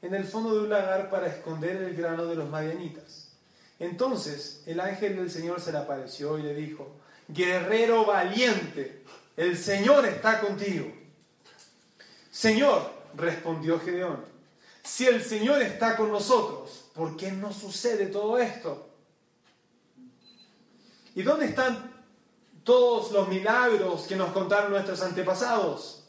en 0.00 0.14
el 0.14 0.24
fondo 0.24 0.54
de 0.54 0.60
un 0.60 0.70
lagar 0.70 1.10
para 1.10 1.26
esconder 1.26 1.76
el 1.76 1.96
grano 1.96 2.26
de 2.26 2.36
los 2.36 2.48
madianitas. 2.48 3.32
Entonces 3.78 4.62
el 4.66 4.78
ángel 4.78 5.16
del 5.16 5.30
Señor 5.30 5.60
se 5.60 5.72
le 5.72 5.78
apareció 5.78 6.38
y 6.38 6.42
le 6.42 6.54
dijo, 6.54 6.88
guerrero 7.28 8.04
valiente, 8.04 9.02
el 9.36 9.56
Señor 9.56 10.06
está 10.06 10.40
contigo. 10.40 10.86
Señor, 12.30 12.92
respondió 13.16 13.80
Gedeón, 13.80 14.24
si 14.84 15.06
el 15.06 15.22
Señor 15.22 15.60
está 15.62 15.96
con 15.96 16.12
nosotros, 16.12 16.90
¿por 16.94 17.16
qué 17.16 17.32
no 17.32 17.52
sucede 17.52 18.06
todo 18.06 18.38
esto? 18.38 18.89
¿Y 21.14 21.22
dónde 21.22 21.46
están 21.46 21.92
todos 22.64 23.12
los 23.12 23.28
milagros 23.28 24.02
que 24.02 24.16
nos 24.16 24.32
contaron 24.32 24.70
nuestros 24.70 25.02
antepasados? 25.02 26.04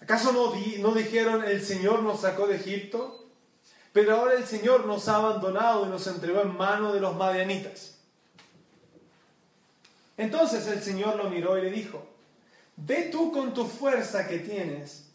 ¿Acaso 0.00 0.32
no, 0.32 0.92
dijeron 0.94 1.44
el 1.44 1.64
Señor 1.64 2.02
nos 2.02 2.20
sacó 2.20 2.46
de 2.46 2.56
Egipto? 2.56 3.26
Pero 3.92 4.16
ahora 4.16 4.34
el 4.34 4.44
Señor 4.44 4.86
nos 4.86 5.08
ha 5.08 5.16
abandonado 5.16 5.86
y 5.86 5.88
nos 5.88 6.06
entregó 6.06 6.42
en 6.42 6.56
manos 6.56 6.94
de 6.94 7.00
los 7.00 7.16
madianitas. 7.16 7.98
Entonces 10.16 10.66
el 10.66 10.82
Señor 10.82 11.16
lo 11.16 11.30
miró 11.30 11.58
y 11.58 11.62
le 11.62 11.70
dijo, 11.70 12.06
ve 12.76 13.08
tú 13.10 13.32
con 13.32 13.54
tu 13.54 13.66
fuerza 13.66 14.26
que 14.26 14.38
tienes 14.40 15.06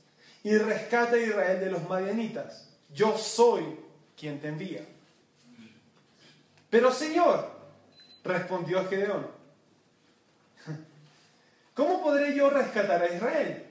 y 0.44 0.58
rescata 0.58 1.16
a 1.16 1.20
Israel 1.20 1.60
de 1.60 1.72
los 1.72 1.88
madianitas. 1.88 2.70
Yo 2.94 3.18
soy 3.18 3.64
quien 4.18 4.40
te 4.40 4.48
envía. 4.48 4.86
Pero 6.70 6.92
Señor, 6.92 7.59
respondió 8.24 8.88
Gedeón, 8.88 9.28
¿cómo 11.74 12.04
podré 12.04 12.36
yo 12.36 12.50
rescatar 12.50 13.02
a 13.04 13.14
Israel? 13.14 13.66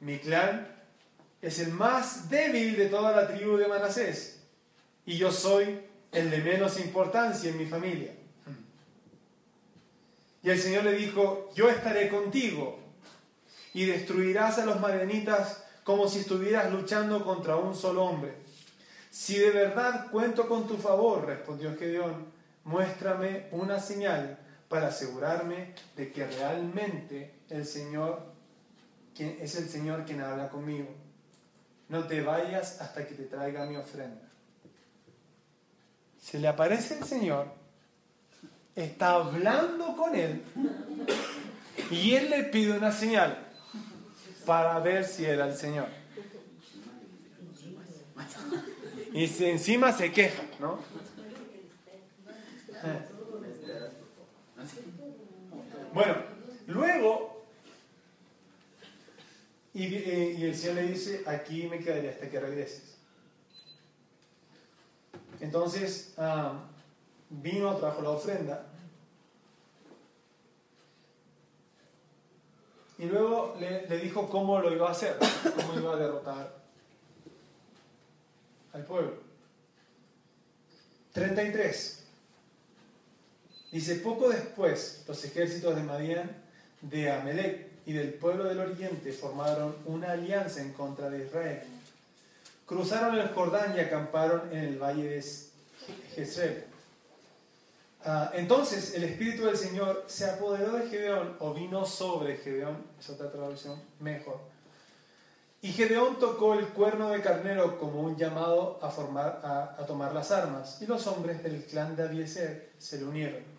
Mi 0.00 0.18
clan 0.18 0.66
es 1.40 1.58
el 1.58 1.72
más 1.72 2.28
débil 2.28 2.76
de 2.76 2.86
toda 2.86 3.14
la 3.14 3.28
tribu 3.28 3.56
de 3.56 3.68
Manasés 3.68 4.40
y 5.06 5.16
yo 5.16 5.30
soy 5.30 5.80
el 6.12 6.30
de 6.30 6.38
menos 6.38 6.78
importancia 6.78 7.50
en 7.50 7.58
mi 7.58 7.66
familia. 7.66 8.12
Y 10.42 10.50
el 10.50 10.58
Señor 10.58 10.84
le 10.84 10.92
dijo, 10.92 11.50
yo 11.54 11.68
estaré 11.68 12.08
contigo 12.08 12.78
y 13.74 13.86
destruirás 13.86 14.58
a 14.58 14.66
los 14.66 14.80
madianitas 14.80 15.64
como 15.84 16.08
si 16.08 16.20
estuvieras 16.20 16.72
luchando 16.72 17.24
contra 17.24 17.56
un 17.56 17.74
solo 17.74 18.04
hombre. 18.04 18.34
Si 19.10 19.38
de 19.38 19.50
verdad 19.50 20.10
cuento 20.10 20.48
con 20.48 20.66
tu 20.66 20.76
favor, 20.76 21.26
respondió 21.26 21.76
Gedeón, 21.76 22.26
muéstrame 22.64 23.48
una 23.52 23.80
señal 23.80 24.38
para 24.68 24.88
asegurarme 24.88 25.74
de 25.96 26.12
que 26.12 26.26
realmente 26.26 27.34
el 27.48 27.66
Señor 27.66 28.32
es 29.18 29.56
el 29.56 29.68
Señor 29.68 30.04
quien 30.04 30.20
habla 30.20 30.48
conmigo. 30.48 30.88
No 31.88 32.06
te 32.06 32.22
vayas 32.22 32.80
hasta 32.80 33.06
que 33.06 33.14
te 33.14 33.24
traiga 33.24 33.66
mi 33.66 33.76
ofrenda 33.76 34.32
se 36.22 36.38
le 36.38 36.48
aparece 36.48 36.98
el 36.98 37.04
Señor, 37.04 37.48
está 38.76 39.14
hablando 39.14 39.96
con 39.96 40.14
él 40.14 40.42
y 41.90 42.14
él 42.14 42.30
le 42.30 42.44
pide 42.44 42.78
una 42.78 42.92
señal 42.92 43.36
para 44.46 44.78
ver 44.78 45.04
si 45.04 45.24
era 45.24 45.48
el 45.48 45.56
Señor. 45.56 45.88
Y 49.12 49.24
encima 49.44 49.92
se 49.92 50.12
queja, 50.12 50.42
¿no? 50.60 50.78
Bueno, 55.92 56.14
luego, 56.66 57.44
y, 59.74 59.84
y 59.84 60.44
el 60.44 60.56
Señor 60.56 60.76
le 60.76 60.82
dice, 60.82 61.22
aquí 61.26 61.66
me 61.68 61.78
quedaré 61.78 62.10
hasta 62.10 62.28
que 62.28 62.40
regreses. 62.40 62.92
Entonces 65.42 66.14
ah, 66.18 66.54
vino, 67.28 67.76
trajo 67.76 68.00
la 68.00 68.10
ofrenda. 68.10 68.66
Y 72.96 73.06
luego 73.06 73.56
le, 73.58 73.98
dijo 73.98 74.28
cómo 74.28 74.60
lo 74.60 74.72
iba 74.72 74.86
a 74.86 74.92
hacer, 74.92 75.18
cómo 75.56 75.80
iba 75.80 75.94
a 75.94 75.96
derrotar 75.96 76.54
al 78.72 78.84
pueblo. 78.84 79.14
33. 81.12 82.01
Dice, 83.72 83.96
poco 83.96 84.28
después 84.28 85.02
los 85.08 85.24
ejércitos 85.24 85.74
de 85.74 85.82
Madián, 85.82 86.30
de 86.82 87.10
Amelec 87.10 87.68
y 87.86 87.92
del 87.92 88.14
pueblo 88.14 88.44
del 88.44 88.60
oriente 88.60 89.12
formaron 89.12 89.74
una 89.86 90.12
alianza 90.12 90.60
en 90.60 90.72
contra 90.72 91.10
de 91.10 91.24
Israel 91.24 91.62
cruzaron 92.72 93.18
el 93.18 93.28
Jordán 93.28 93.74
y 93.76 93.80
acamparon 93.80 94.50
en 94.50 94.58
el 94.58 94.78
valle 94.78 95.04
de 95.04 95.24
Jezreel. 96.14 96.64
Ah, 98.04 98.32
entonces 98.34 98.94
el 98.94 99.04
Espíritu 99.04 99.44
del 99.44 99.56
Señor 99.56 100.04
se 100.06 100.24
apoderó 100.24 100.72
de 100.72 100.88
Gedeón 100.88 101.36
o 101.38 101.52
vino 101.52 101.84
sobre 101.84 102.38
Gedeón, 102.38 102.78
es 102.98 103.10
otra 103.10 103.30
traducción 103.30 103.80
mejor. 104.00 104.40
Y 105.60 105.72
Gedeón 105.72 106.18
tocó 106.18 106.54
el 106.54 106.66
cuerno 106.68 107.10
de 107.10 107.20
carnero 107.20 107.78
como 107.78 108.00
un 108.00 108.16
llamado 108.16 108.80
a, 108.82 109.86
tomar 109.86 110.12
las 110.12 110.32
armas, 110.32 110.80
y 110.80 110.86
los 110.86 111.06
hombres 111.06 111.42
del 111.44 111.64
clan 111.66 111.94
de 111.94 112.02
Abieser 112.02 112.72
se 112.78 112.98
le 112.98 113.04
unieron. 113.04 113.51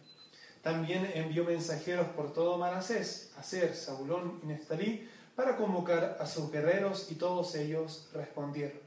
También 0.63 1.12
envió 1.13 1.43
mensajeros 1.43 2.08
por 2.15 2.34
todo 2.34 2.58
Manasés, 2.58 3.32
Aser, 3.38 3.76
Zabulón 3.76 4.39
y 4.43 4.47
Neftalí, 4.47 5.10
para 5.36 5.58
convocar 5.58 6.17
a 6.19 6.26
sus 6.26 6.49
guerreros, 6.49 7.12
y 7.12 7.15
todos 7.15 7.54
ellos 7.56 8.10
respondieron. 8.13 8.80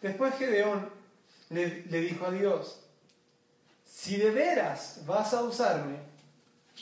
Después 0.00 0.34
Gedeón 0.36 0.88
le, 1.50 1.82
dijo 1.82 2.24
a 2.26 2.30
Dios, 2.30 2.80
si 3.84 4.16
de 4.16 4.30
veras 4.30 5.02
vas 5.04 5.34
a 5.34 5.42
usarme 5.42 5.96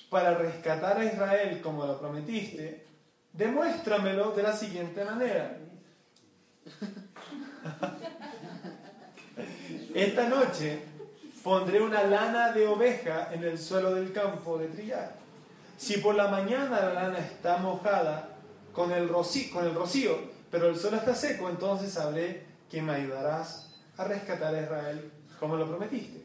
para 0.08 0.34
rescatar 0.38 0.98
a 0.98 1.04
Israel 1.04 1.60
como 1.60 1.84
lo 1.84 1.98
prometiste, 1.98 2.86
demuéstramelo 3.32 4.30
de 4.30 4.42
la 4.44 4.56
siguiente 4.56 5.04
manera. 5.04 5.58
Esta 9.94 10.28
noche 10.28 10.89
pondré 11.42 11.80
una 11.80 12.02
lana 12.04 12.52
de 12.52 12.66
oveja 12.66 13.28
en 13.32 13.44
el 13.44 13.58
suelo 13.58 13.94
del 13.94 14.12
campo 14.12 14.58
de 14.58 14.68
trillar. 14.68 15.14
Si 15.78 15.98
por 15.98 16.14
la 16.14 16.28
mañana 16.28 16.80
la 16.80 16.92
lana 16.92 17.18
está 17.18 17.56
mojada 17.56 18.36
con 18.72 18.92
el, 18.92 19.08
rocío, 19.08 19.52
con 19.52 19.64
el 19.64 19.74
rocío, 19.74 20.18
pero 20.50 20.68
el 20.68 20.76
suelo 20.76 20.98
está 20.98 21.14
seco, 21.14 21.48
entonces 21.48 21.92
sabré 21.92 22.44
que 22.70 22.82
me 22.82 22.92
ayudarás 22.92 23.70
a 23.96 24.04
rescatar 24.04 24.54
a 24.54 24.62
Israel 24.62 25.10
como 25.38 25.56
lo 25.56 25.66
prometiste. 25.66 26.24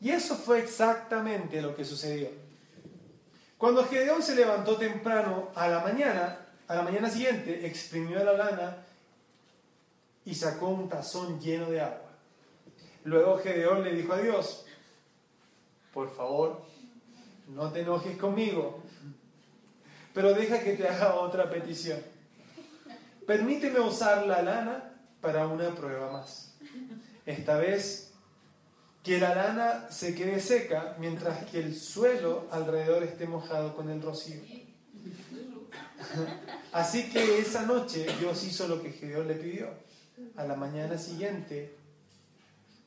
Y 0.00 0.10
eso 0.10 0.36
fue 0.36 0.58
exactamente 0.58 1.62
lo 1.62 1.74
que 1.76 1.84
sucedió. 1.84 2.28
Cuando 3.56 3.84
Gedeón 3.84 4.22
se 4.22 4.34
levantó 4.34 4.76
temprano 4.76 5.50
a 5.54 5.68
la 5.68 5.80
mañana, 5.80 6.38
a 6.66 6.74
la 6.74 6.82
mañana 6.82 7.08
siguiente, 7.08 7.66
exprimió 7.66 8.22
la 8.22 8.32
lana 8.34 8.76
y 10.24 10.34
sacó 10.34 10.68
un 10.68 10.88
tazón 10.88 11.40
lleno 11.40 11.70
de 11.70 11.80
agua. 11.80 12.10
Luego 13.04 13.38
Gedeón 13.38 13.84
le 13.84 13.94
dijo 13.94 14.14
a 14.14 14.18
Dios, 14.18 14.64
por 15.92 16.14
favor, 16.14 16.62
no 17.48 17.70
te 17.70 17.80
enojes 17.80 18.16
conmigo, 18.16 18.82
pero 20.14 20.32
deja 20.32 20.60
que 20.60 20.72
te 20.72 20.88
haga 20.88 21.14
otra 21.16 21.50
petición. 21.50 22.00
Permíteme 23.26 23.80
usar 23.80 24.26
la 24.26 24.42
lana 24.42 24.92
para 25.20 25.46
una 25.46 25.74
prueba 25.74 26.12
más. 26.12 26.54
Esta 27.26 27.58
vez 27.58 28.12
que 29.02 29.18
la 29.18 29.34
lana 29.34 29.86
se 29.90 30.14
quede 30.14 30.40
seca 30.40 30.96
mientras 30.98 31.44
que 31.46 31.58
el 31.60 31.76
suelo 31.76 32.48
alrededor 32.50 33.02
esté 33.02 33.26
mojado 33.26 33.76
con 33.76 33.90
el 33.90 34.00
rocío. 34.00 34.40
Así 36.72 37.10
que 37.10 37.38
esa 37.38 37.62
noche 37.62 38.06
Dios 38.18 38.42
hizo 38.44 38.66
lo 38.66 38.82
que 38.82 38.92
Gedeón 38.92 39.28
le 39.28 39.34
pidió. 39.34 39.68
A 40.36 40.44
la 40.44 40.54
mañana 40.54 40.96
siguiente 40.96 41.76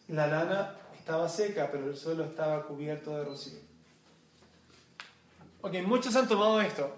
la 0.07 0.27
lana 0.27 0.75
estaba 0.97 1.27
seca, 1.29 1.69
pero 1.71 1.89
el 1.89 1.97
suelo 1.97 2.25
estaba 2.25 2.63
cubierto 2.63 3.17
de 3.17 3.25
rocío. 3.25 3.59
Ok, 5.61 5.73
muchos 5.85 6.15
han 6.15 6.27
tomado 6.27 6.61
esto 6.61 6.95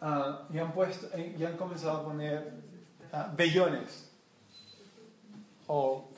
ah, 0.00 0.42
y, 0.52 0.58
han 0.58 0.72
puesto, 0.72 1.08
y 1.18 1.42
han 1.44 1.56
comenzado 1.56 1.98
a 1.98 2.04
poner 2.04 2.64
Ah, 3.16 3.30
bellones. 3.36 4.10
O 5.68 6.08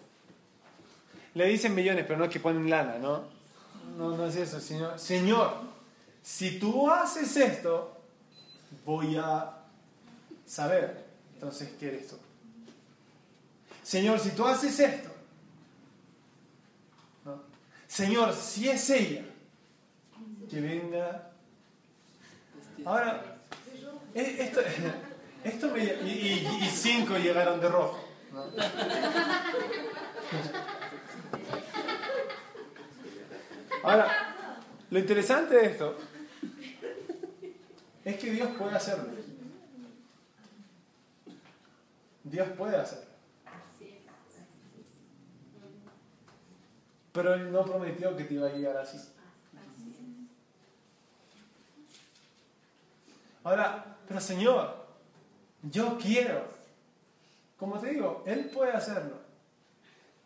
le 1.35 1.46
dicen 1.46 1.76
bellones, 1.76 2.07
pero 2.07 2.18
no 2.18 2.31
que 2.31 2.40
ponen 2.40 2.70
lana, 2.70 2.96
¿no? 2.98 3.24
No, 3.98 4.16
no 4.16 4.24
es 4.24 4.37
eso, 4.37 4.59
Señor. 4.59 4.98
Señor, 4.98 5.52
si 6.22 6.59
tú 6.59 6.90
haces 6.90 7.37
esto, 7.37 7.98
voy 8.87 9.16
a 9.18 9.59
saber. 10.46 11.05
Entonces, 11.35 11.74
¿qué 11.79 11.88
eres 11.88 12.09
tú? 12.09 12.16
Señor, 13.87 14.18
si 14.18 14.31
tú 14.31 14.44
haces 14.44 14.81
esto. 14.81 15.09
Señor, 17.87 18.35
si 18.35 18.68
es 18.68 18.90
ella, 18.90 19.25
que 20.51 20.61
venga. 20.61 21.31
Ahora, 22.85 23.38
eh, 24.12 24.37
esto, 24.40 24.61
esto 25.44 25.70
me, 25.70 25.85
y, 25.85 26.49
y- 26.62 26.68
cinco 26.68 27.16
llegaron 27.16 27.61
de 27.61 27.68
rojo. 27.68 28.05
Ahora, 33.83 34.09
lo 34.90 34.99
interesante 34.99 35.55
de 35.55 35.66
esto 35.66 35.96
es 38.05 38.16
que 38.16 38.31
Dios 38.33 38.49
puede 38.59 38.75
hacerlo. 38.77 39.11
Dios 42.25 42.49
puede 42.59 42.77
hacerlo. 42.77 43.06
Pero 47.16 47.33
Él 47.33 47.50
no 47.50 47.64
prometió 47.64 48.14
que 48.14 48.24
te 48.24 48.35
iba 48.35 48.46
a 48.46 48.52
llegar 48.52 48.76
así. 48.76 48.98
Ahora, 53.42 53.96
pero 54.07 54.20
Señor, 54.20 54.87
yo 55.62 55.96
quiero. 55.96 56.44
Como 57.59 57.79
te 57.79 57.92
digo, 57.92 58.22
Él 58.26 58.50
puede 58.50 58.72
hacerlo. 58.72 59.16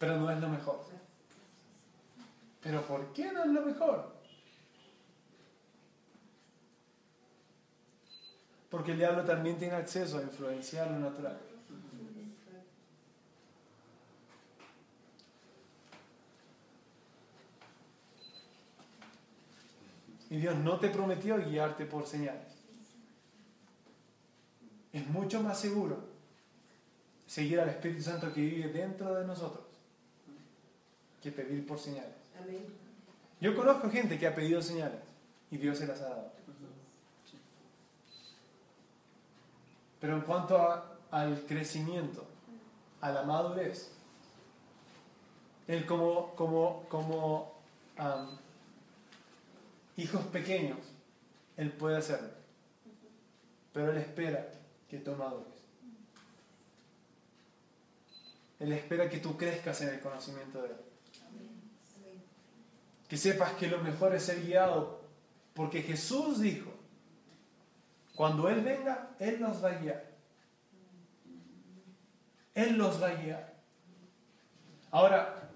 Pero 0.00 0.16
no 0.16 0.28
es 0.32 0.40
lo 0.40 0.48
mejor. 0.48 0.80
¿Pero 2.60 2.82
por 2.82 3.12
qué 3.12 3.30
no 3.30 3.44
es 3.44 3.50
lo 3.50 3.62
mejor? 3.62 4.12
Porque 8.68 8.90
el 8.90 8.98
diablo 8.98 9.24
también 9.24 9.58
tiene 9.58 9.76
acceso 9.76 10.18
a 10.18 10.22
influenciar 10.22 10.90
lo 10.90 10.98
natural. 10.98 11.38
Y 20.30 20.36
Dios 20.38 20.54
no 20.56 20.78
te 20.78 20.88
prometió 20.90 21.36
guiarte 21.44 21.84
por 21.86 22.06
señales. 22.06 22.46
Es 24.92 25.06
mucho 25.08 25.42
más 25.42 25.58
seguro 25.60 25.98
seguir 27.26 27.60
al 27.60 27.68
Espíritu 27.68 28.02
Santo 28.02 28.32
que 28.32 28.40
vive 28.40 28.68
dentro 28.72 29.14
de 29.14 29.26
nosotros 29.26 29.64
que 31.22 31.30
pedir 31.30 31.66
por 31.66 31.78
señales. 31.78 32.14
Amén. 32.40 32.64
Yo 33.40 33.54
conozco 33.56 33.90
gente 33.90 34.18
que 34.18 34.26
ha 34.26 34.34
pedido 34.34 34.62
señales 34.62 35.00
y 35.50 35.56
Dios 35.58 35.78
se 35.78 35.86
las 35.86 36.00
ha 36.00 36.08
dado. 36.10 36.32
Pero 40.00 40.16
en 40.16 40.22
cuanto 40.22 40.56
a- 40.56 40.96
al 41.10 41.40
crecimiento, 41.46 42.24
a 43.00 43.10
la 43.10 43.22
madurez, 43.22 43.90
él 45.68 45.84
como, 45.86 46.34
como, 46.34 46.84
como 46.88 47.52
hijos 50.02 50.24
pequeños, 50.26 50.78
él 51.56 51.72
puede 51.72 51.96
hacerlo. 51.96 52.30
Pero 53.72 53.92
él 53.92 53.98
espera 53.98 54.50
que 54.88 54.98
tú 54.98 55.12
madures. 55.12 55.46
Él 58.58 58.72
espera 58.72 59.08
que 59.08 59.18
tú 59.18 59.36
crezcas 59.36 59.80
en 59.82 59.90
el 59.90 60.00
conocimiento 60.00 60.62
de 60.62 60.68
él. 60.68 60.76
Que 63.08 63.16
sepas 63.16 63.52
que 63.54 63.68
lo 63.68 63.78
mejor 63.78 64.14
es 64.14 64.24
ser 64.24 64.44
guiado, 64.44 65.00
porque 65.54 65.82
Jesús 65.82 66.40
dijo, 66.40 66.70
cuando 68.14 68.48
Él 68.48 68.60
venga, 68.60 69.08
Él 69.18 69.40
nos 69.40 69.64
va 69.64 69.70
a 69.70 69.78
guiar. 69.78 70.10
Él 72.54 72.76
los 72.76 73.02
va 73.02 73.08
a 73.08 73.14
guiar. 73.14 73.54
Ahora, 74.90 75.50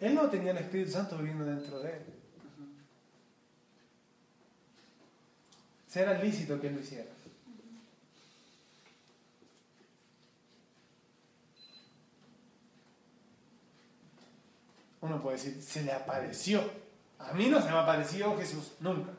Él 0.00 0.14
no 0.14 0.30
tenía 0.30 0.52
el 0.52 0.56
Espíritu 0.56 0.92
Santo 0.92 1.18
viviendo 1.18 1.44
dentro 1.44 1.80
de 1.80 1.92
Él. 1.92 2.19
Será 5.90 6.14
lícito 6.14 6.60
que 6.60 6.70
lo 6.70 6.78
hiciera. 6.78 7.10
Uno 15.00 15.20
puede 15.20 15.36
decir, 15.36 15.60
se 15.60 15.82
le 15.82 15.92
apareció. 15.92 16.62
A 17.18 17.32
mí 17.32 17.48
no 17.48 17.60
se 17.60 17.68
me 17.68 17.76
apareció 17.76 18.38
Jesús, 18.38 18.70
nunca. 18.78 19.10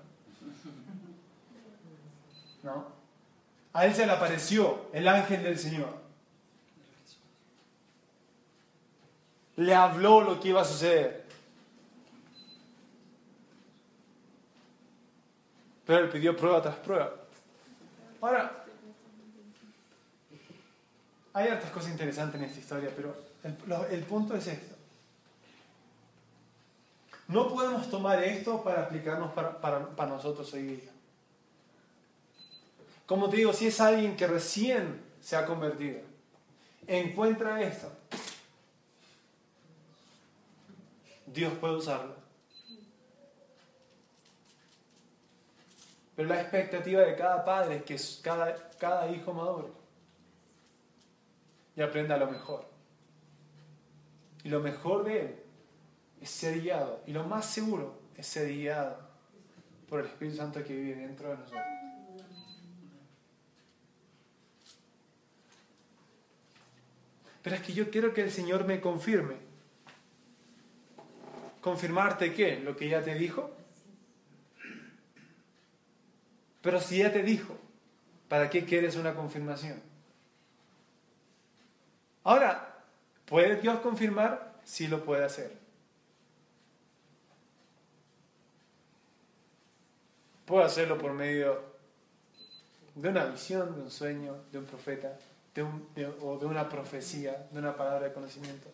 ¿No? 2.63 2.85
A 3.73 3.85
él 3.85 3.93
se 3.93 4.05
le 4.05 4.13
apareció 4.13 4.85
el 4.93 5.09
ángel 5.09 5.43
del 5.43 5.59
Señor. 5.59 5.93
Le 9.57 9.75
habló 9.75 10.21
lo 10.21 10.39
que 10.39 10.49
iba 10.49 10.61
a 10.61 10.65
suceder. 10.65 11.20
Pero 15.91 16.05
él 16.05 16.09
pidió 16.09 16.37
prueba 16.37 16.61
tras 16.61 16.75
prueba. 16.75 17.13
Ahora, 18.21 18.63
hay 21.33 21.51
otras 21.51 21.69
cosas 21.69 21.91
interesantes 21.91 22.39
en 22.39 22.47
esta 22.47 22.59
historia, 22.61 22.89
pero 22.95 23.13
el, 23.89 24.01
punto 24.03 24.33
es 24.33 24.47
esto. 24.47 24.73
No 27.27 27.49
podemos 27.49 27.89
tomar 27.89 28.23
esto 28.23 28.63
para 28.63 28.83
aplicarnos 28.83 29.33
para 29.33 30.07
nosotros 30.07 30.53
hoy 30.53 30.61
día. 30.61 30.91
Como 33.05 33.29
te 33.29 33.35
digo, 33.35 33.51
si 33.51 33.67
es 33.67 33.81
alguien 33.81 34.15
que 34.15 34.27
recién 34.27 35.03
se 35.19 35.35
ha 35.35 35.45
convertido, 35.45 35.99
encuentra 36.87 37.61
esto, 37.61 37.91
Dios 41.25 41.51
puede 41.59 41.75
usarlo. 41.75 42.20
Pero 46.21 46.35
la 46.35 46.41
expectativa 46.41 47.01
de 47.01 47.15
cada 47.15 47.43
padre 47.43 47.77
es 47.77 47.83
que 47.83 48.21
cada, 48.21 48.55
cada 48.77 49.09
hijo 49.09 49.33
madure 49.33 49.69
y 51.75 51.81
aprenda 51.81 52.15
lo 52.15 52.29
mejor. 52.29 52.63
Y 54.43 54.49
lo 54.49 54.59
mejor 54.59 55.03
de 55.03 55.19
él 55.19 55.35
es 56.21 56.29
ser 56.29 56.61
guiado. 56.61 57.01
Y 57.07 57.11
lo 57.11 57.23
más 57.23 57.47
seguro 57.47 58.01
es 58.15 58.27
ser 58.27 58.49
guiado 58.49 58.99
por 59.89 60.01
el 60.01 60.05
Espíritu 60.05 60.37
Santo 60.37 60.63
que 60.63 60.75
vive 60.75 60.95
dentro 60.95 61.29
de 61.29 61.37
nosotros. 61.37 61.63
Pero 67.41 67.55
es 67.55 67.63
que 67.63 67.73
yo 67.73 67.89
quiero 67.89 68.13
que 68.13 68.21
el 68.21 68.31
Señor 68.31 68.65
me 68.65 68.79
confirme. 68.79 69.37
¿Confirmarte 71.61 72.31
qué? 72.31 72.59
¿Lo 72.59 72.77
que 72.77 72.89
ya 72.89 73.01
te 73.01 73.15
dijo? 73.15 73.55
Pero 76.61 76.79
si 76.79 76.99
ya 76.99 77.11
te 77.11 77.23
dijo, 77.23 77.57
¿para 78.27 78.49
qué 78.49 78.65
quieres 78.65 78.95
una 78.95 79.13
confirmación? 79.15 79.81
Ahora, 82.23 82.83
¿puede 83.25 83.55
Dios 83.55 83.79
confirmar? 83.79 84.59
Sí 84.63 84.87
lo 84.87 85.03
puede 85.03 85.25
hacer. 85.25 85.57
Puede 90.45 90.65
hacerlo 90.65 90.97
por 90.97 91.13
medio 91.13 91.63
de 92.95 93.09
una 93.09 93.25
visión, 93.25 93.75
de 93.75 93.81
un 93.81 93.91
sueño, 93.91 94.43
de 94.51 94.59
un 94.59 94.65
profeta, 94.65 95.17
de 95.55 95.63
o 96.21 96.37
de 96.37 96.45
una 96.45 96.69
profecía, 96.69 97.47
de 97.51 97.59
una 97.59 97.75
palabra 97.75 98.07
de 98.07 98.13
conocimiento. 98.13 98.69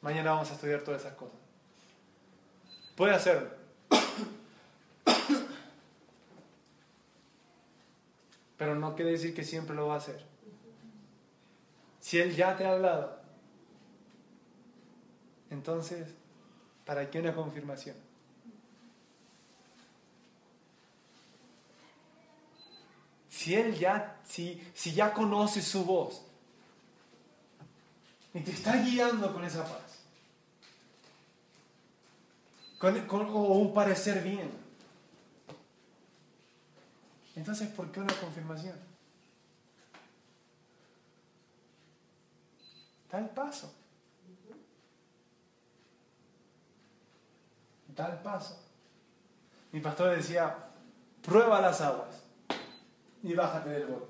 Mañana 0.00 0.32
vamos 0.32 0.50
a 0.50 0.54
estudiar 0.54 0.82
todas 0.82 1.02
esas 1.02 1.14
cosas. 1.14 1.38
Puede 2.96 3.14
hacerlo. 3.14 3.61
Pero 8.62 8.76
no 8.76 8.94
quiere 8.94 9.10
decir 9.10 9.34
que 9.34 9.42
siempre 9.42 9.74
lo 9.74 9.88
va 9.88 9.94
a 9.94 9.96
hacer. 9.96 10.24
Si 11.98 12.20
Él 12.20 12.32
ya 12.36 12.56
te 12.56 12.64
ha 12.64 12.70
hablado, 12.70 13.18
entonces, 15.50 16.06
¿para 16.86 17.10
qué 17.10 17.18
una 17.18 17.34
confirmación? 17.34 17.96
Si 23.28 23.56
Él 23.56 23.74
ya, 23.74 24.20
si, 24.22 24.64
si 24.72 24.92
ya 24.92 25.12
conoce 25.12 25.60
su 25.60 25.84
voz 25.84 26.24
y 28.32 28.38
te 28.42 28.52
está 28.52 28.76
guiando 28.76 29.34
con 29.34 29.44
esa 29.44 29.64
paz, 29.64 30.04
con, 32.78 33.28
un 33.28 33.74
parecer 33.74 34.22
bien, 34.22 34.61
entonces, 37.36 37.68
¿por 37.70 37.90
qué 37.92 38.00
una 38.00 38.14
confirmación? 38.14 38.76
Da 43.10 43.18
el 43.18 43.28
paso. 43.30 43.72
Da 47.94 48.08
el 48.08 48.18
paso. 48.18 48.58
Mi 49.72 49.80
pastor 49.80 50.16
decía, 50.16 50.56
prueba 51.22 51.60
las 51.60 51.80
aguas. 51.80 52.22
y 53.22 53.34
bájate 53.34 53.70
del 53.70 53.86
borde. 53.86 54.06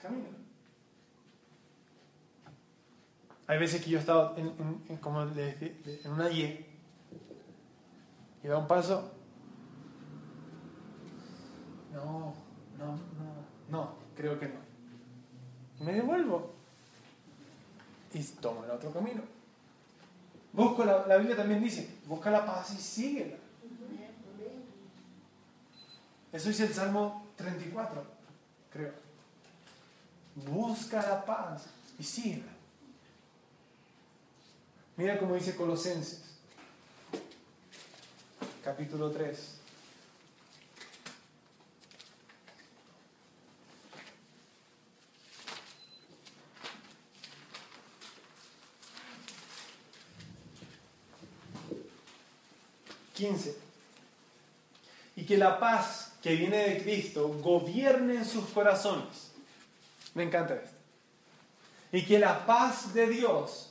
Camina. 0.00 0.28
Hay 3.46 3.58
veces 3.58 3.84
que 3.84 3.90
yo 3.90 3.98
he 3.98 4.00
estado 4.00 4.34
en, 4.38 4.46
en- 4.46 4.84
en- 4.88 4.96
como 4.98 5.24
le 5.24 5.54
decía, 5.54 6.00
en 6.04 6.12
una 6.12 6.30
Y 6.30 6.66
y 8.42 8.46
da 8.48 8.56
un 8.56 8.66
paso. 8.66 9.12
No, 11.92 12.34
no, 12.78 12.86
no, 12.86 12.98
no, 13.68 13.94
creo 14.16 14.38
que 14.38 14.48
no. 14.48 14.60
Me 15.84 15.92
devuelvo 15.92 16.52
y 18.12 18.22
tomo 18.22 18.64
el 18.64 18.70
otro 18.70 18.92
camino. 18.92 19.22
Busco 20.52 20.84
la, 20.84 21.06
la 21.06 21.16
Biblia 21.16 21.36
también 21.36 21.62
dice, 21.62 21.98
busca 22.06 22.30
la 22.30 22.44
paz 22.44 22.72
y 22.72 22.76
síguela. 22.76 23.36
Eso 26.32 26.48
dice 26.48 26.64
el 26.64 26.74
Salmo 26.74 27.26
34, 27.36 28.04
creo. 28.72 28.92
Busca 30.34 31.02
la 31.02 31.24
paz 31.24 31.66
y 31.98 32.04
síguela. 32.04 32.52
Mira 34.96 35.18
cómo 35.18 35.34
dice 35.34 35.56
Colosenses, 35.56 36.22
capítulo 38.62 39.10
3. 39.10 39.59
Quince. 53.20 53.56
Y 55.16 55.24
que 55.24 55.36
la 55.36 55.60
paz 55.60 56.12
que 56.22 56.34
viene 56.34 56.56
de 56.56 56.82
Cristo 56.82 57.28
gobierne 57.42 58.16
en 58.16 58.24
sus 58.24 58.46
corazones. 58.46 59.32
Me 60.14 60.22
encanta 60.22 60.54
esto. 60.54 60.76
Y 61.92 62.04
que 62.04 62.18
la 62.18 62.46
paz 62.46 62.94
de 62.94 63.08
Dios 63.08 63.70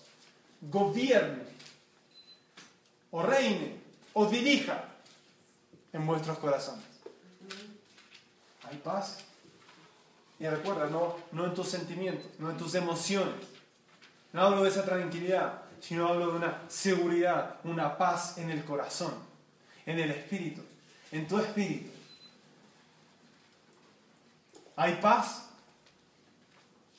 gobierne 0.62 1.44
o 3.12 3.24
reine 3.24 3.80
o 4.14 4.26
dirija 4.26 4.84
en 5.94 6.06
vuestros 6.06 6.38
corazones. 6.38 6.86
Hay 8.64 8.78
paz. 8.78 9.18
Y 10.40 10.48
recuerda, 10.48 10.88
no, 10.88 11.16
no 11.32 11.46
en 11.46 11.54
tus 11.54 11.70
sentimientos, 11.70 12.28
no 12.38 12.52
en 12.52 12.58
tus 12.58 12.76
emociones. 12.76 13.48
No 14.32 14.44
hablo 14.44 14.64
de 14.64 14.70
esa 14.70 14.86
tranquilidad, 14.86 15.64
sino 15.80 16.08
hablo 16.08 16.32
de 16.32 16.38
una 16.38 16.62
seguridad, 16.68 17.58
una 17.64 17.98
paz 17.98 18.38
en 18.38 18.50
el 18.50 18.64
corazón, 18.64 19.14
en 19.90 19.98
el 19.98 20.12
espíritu, 20.12 20.62
en 21.12 21.28
tu 21.28 21.40
espíritu. 21.40 21.90
¿Hay 24.76 24.96
paz? 25.02 25.50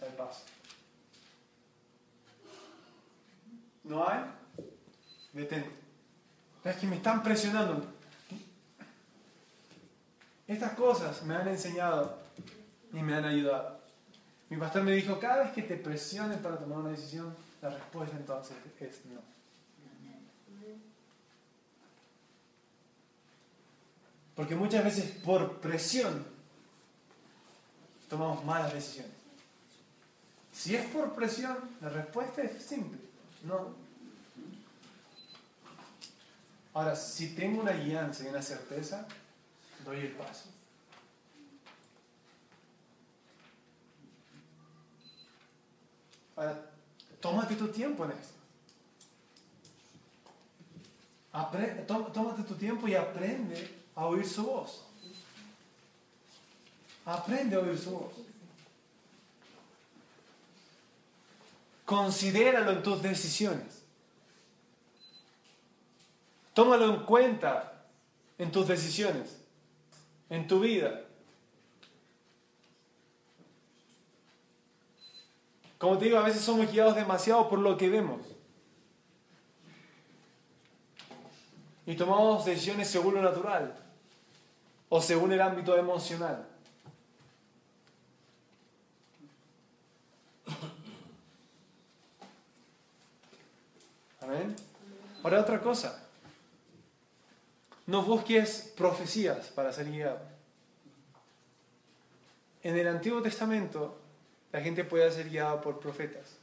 Hay 0.02 0.10
paz. 0.18 0.42
¿No 3.84 4.08
hay? 4.08 4.24
Detente. 5.32 5.70
Es 6.64 6.76
que 6.76 6.86
me 6.88 6.96
están 6.96 7.22
presionando. 7.22 7.86
Estas 10.48 10.72
cosas 10.72 11.22
me 11.22 11.36
han 11.36 11.46
enseñado 11.46 12.18
y 12.92 13.00
me 13.02 13.14
han 13.14 13.24
ayudado. 13.24 13.78
Mi 14.48 14.56
pastor 14.56 14.82
me 14.82 14.90
dijo, 14.90 15.20
cada 15.20 15.44
vez 15.44 15.52
que 15.52 15.62
te 15.62 15.76
presionen 15.76 16.40
para 16.40 16.58
tomar 16.58 16.78
una 16.78 16.90
decisión, 16.90 17.36
la 17.62 17.70
respuesta 17.70 18.16
entonces 18.16 18.56
es 18.80 19.06
no. 19.06 19.20
Porque 24.40 24.56
muchas 24.56 24.82
veces 24.82 25.10
por 25.22 25.60
presión 25.60 26.24
tomamos 28.08 28.42
malas 28.42 28.72
decisiones. 28.72 29.12
Si 30.50 30.74
es 30.74 30.86
por 30.86 31.12
presión, 31.14 31.58
la 31.82 31.90
respuesta 31.90 32.40
es 32.40 32.64
simple, 32.64 32.98
no. 33.42 33.74
Ahora, 36.72 36.96
si 36.96 37.34
tengo 37.34 37.60
una 37.60 37.72
guianza 37.72 38.24
y 38.24 38.28
una 38.28 38.40
certeza, 38.40 39.06
doy 39.84 39.98
el 39.98 40.12
paso. 40.12 40.48
Ahora, 46.36 46.70
tómate 47.20 47.56
tu 47.56 47.68
tiempo 47.68 48.06
en 48.06 48.12
esto. 48.12 48.34
Tómate 52.14 52.42
tu 52.44 52.54
tiempo 52.54 52.88
y 52.88 52.94
aprende 52.94 53.79
a 53.94 54.06
oír 54.06 54.26
su 54.26 54.44
voz. 54.44 54.82
Aprende 57.04 57.56
a 57.56 57.60
oír 57.60 57.78
su 57.78 57.90
voz. 57.90 58.12
Considéralo 61.84 62.70
en 62.72 62.82
tus 62.82 63.02
decisiones. 63.02 63.82
Tómalo 66.54 66.94
en 66.94 67.04
cuenta 67.04 67.84
en 68.38 68.50
tus 68.50 68.66
decisiones, 68.66 69.40
en 70.28 70.46
tu 70.46 70.60
vida. 70.60 71.02
Como 75.78 75.96
te 75.98 76.04
digo, 76.04 76.18
a 76.18 76.24
veces 76.24 76.42
somos 76.42 76.70
guiados 76.70 76.94
demasiado 76.94 77.48
por 77.48 77.58
lo 77.58 77.76
que 77.76 77.88
vemos. 77.88 78.20
Y 81.86 81.96
tomamos 81.96 82.44
decisiones 82.44 82.88
según 82.88 83.14
lo 83.14 83.22
natural 83.22 83.74
o 84.88 85.00
según 85.00 85.32
el 85.32 85.40
ámbito 85.40 85.76
emocional. 85.76 86.46
Amén. 94.20 94.54
Ahora 95.22 95.40
otra 95.40 95.60
cosa. 95.60 96.06
No 97.86 98.02
busques 98.02 98.72
profecías 98.76 99.48
para 99.48 99.72
ser 99.72 99.90
guiado. 99.90 100.20
En 102.62 102.76
el 102.76 102.86
Antiguo 102.86 103.22
Testamento 103.22 103.98
la 104.52 104.60
gente 104.60 104.84
puede 104.84 105.10
ser 105.10 105.28
guiada 105.28 105.60
por 105.60 105.80
profetas. 105.80 106.39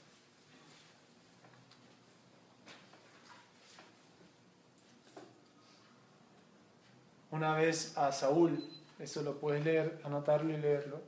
Una 7.32 7.56
vez 7.56 7.98
a 7.98 8.12
Saúl, 8.12 8.64
eso 9.00 9.22
lo 9.22 9.40
puedes 9.40 9.64
leer, 9.64 10.00
anotarlo 10.04 10.52
y 10.54 10.58
leerlo, 10.58 11.02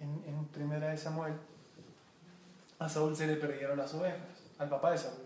en, 0.00 0.46
Primera 0.46 0.88
de 0.88 0.96
Samuel, 0.96 1.34
a 2.78 2.88
Saúl 2.88 3.14
se 3.14 3.26
le 3.26 3.36
perdieron 3.36 3.78
las 3.78 3.94
ovejas, 3.94 4.18
al 4.58 4.68
papá 4.68 4.92
de 4.92 4.98
Saúl. 4.98 5.22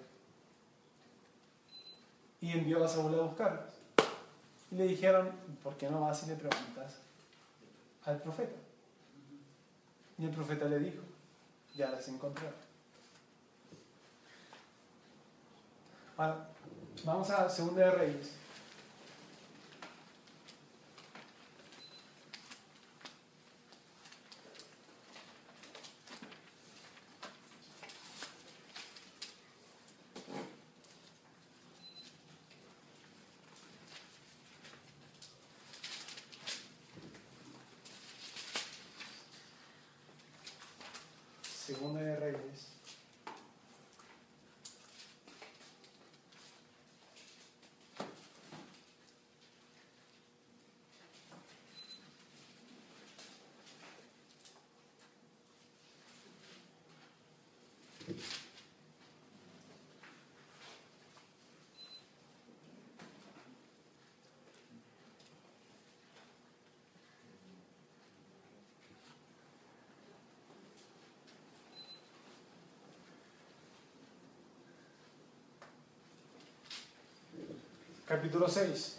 Y 2.40 2.50
envió 2.50 2.85
a 2.85 2.88
Saúl 2.88 3.14
a 3.14 3.22
buscarlas. 3.22 3.74
Y 4.70 4.74
le 4.76 4.85
dijeron, 4.87 5.30
¿por 5.62 5.76
qué 5.76 5.88
no 5.88 6.00
vas 6.00 6.24
y 6.24 6.26
le 6.26 6.37
preguntas 6.37 6.96
al 8.04 8.20
profeta? 8.20 8.57
Y 10.18 10.24
el 10.26 10.30
profeta 10.30 10.66
le 10.66 10.78
dijo, 10.78 11.02
ya 11.74 11.90
las 11.90 12.07
encontré. 12.09 12.48
Ahora, 16.16 16.48
vamos 17.04 17.30
a 17.30 17.48
Segunda 17.48 17.87
de 17.87 17.90
Reyes. 17.90 18.43
Segunda 41.74 42.00
de 42.02 42.16
Reyes. 42.16 42.53
capítulo 78.14 78.48
6. 78.48 78.98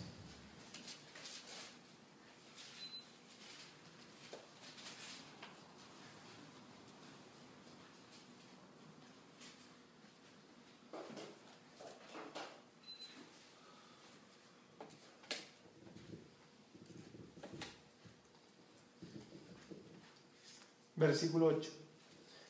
Versículo 20.98 21.58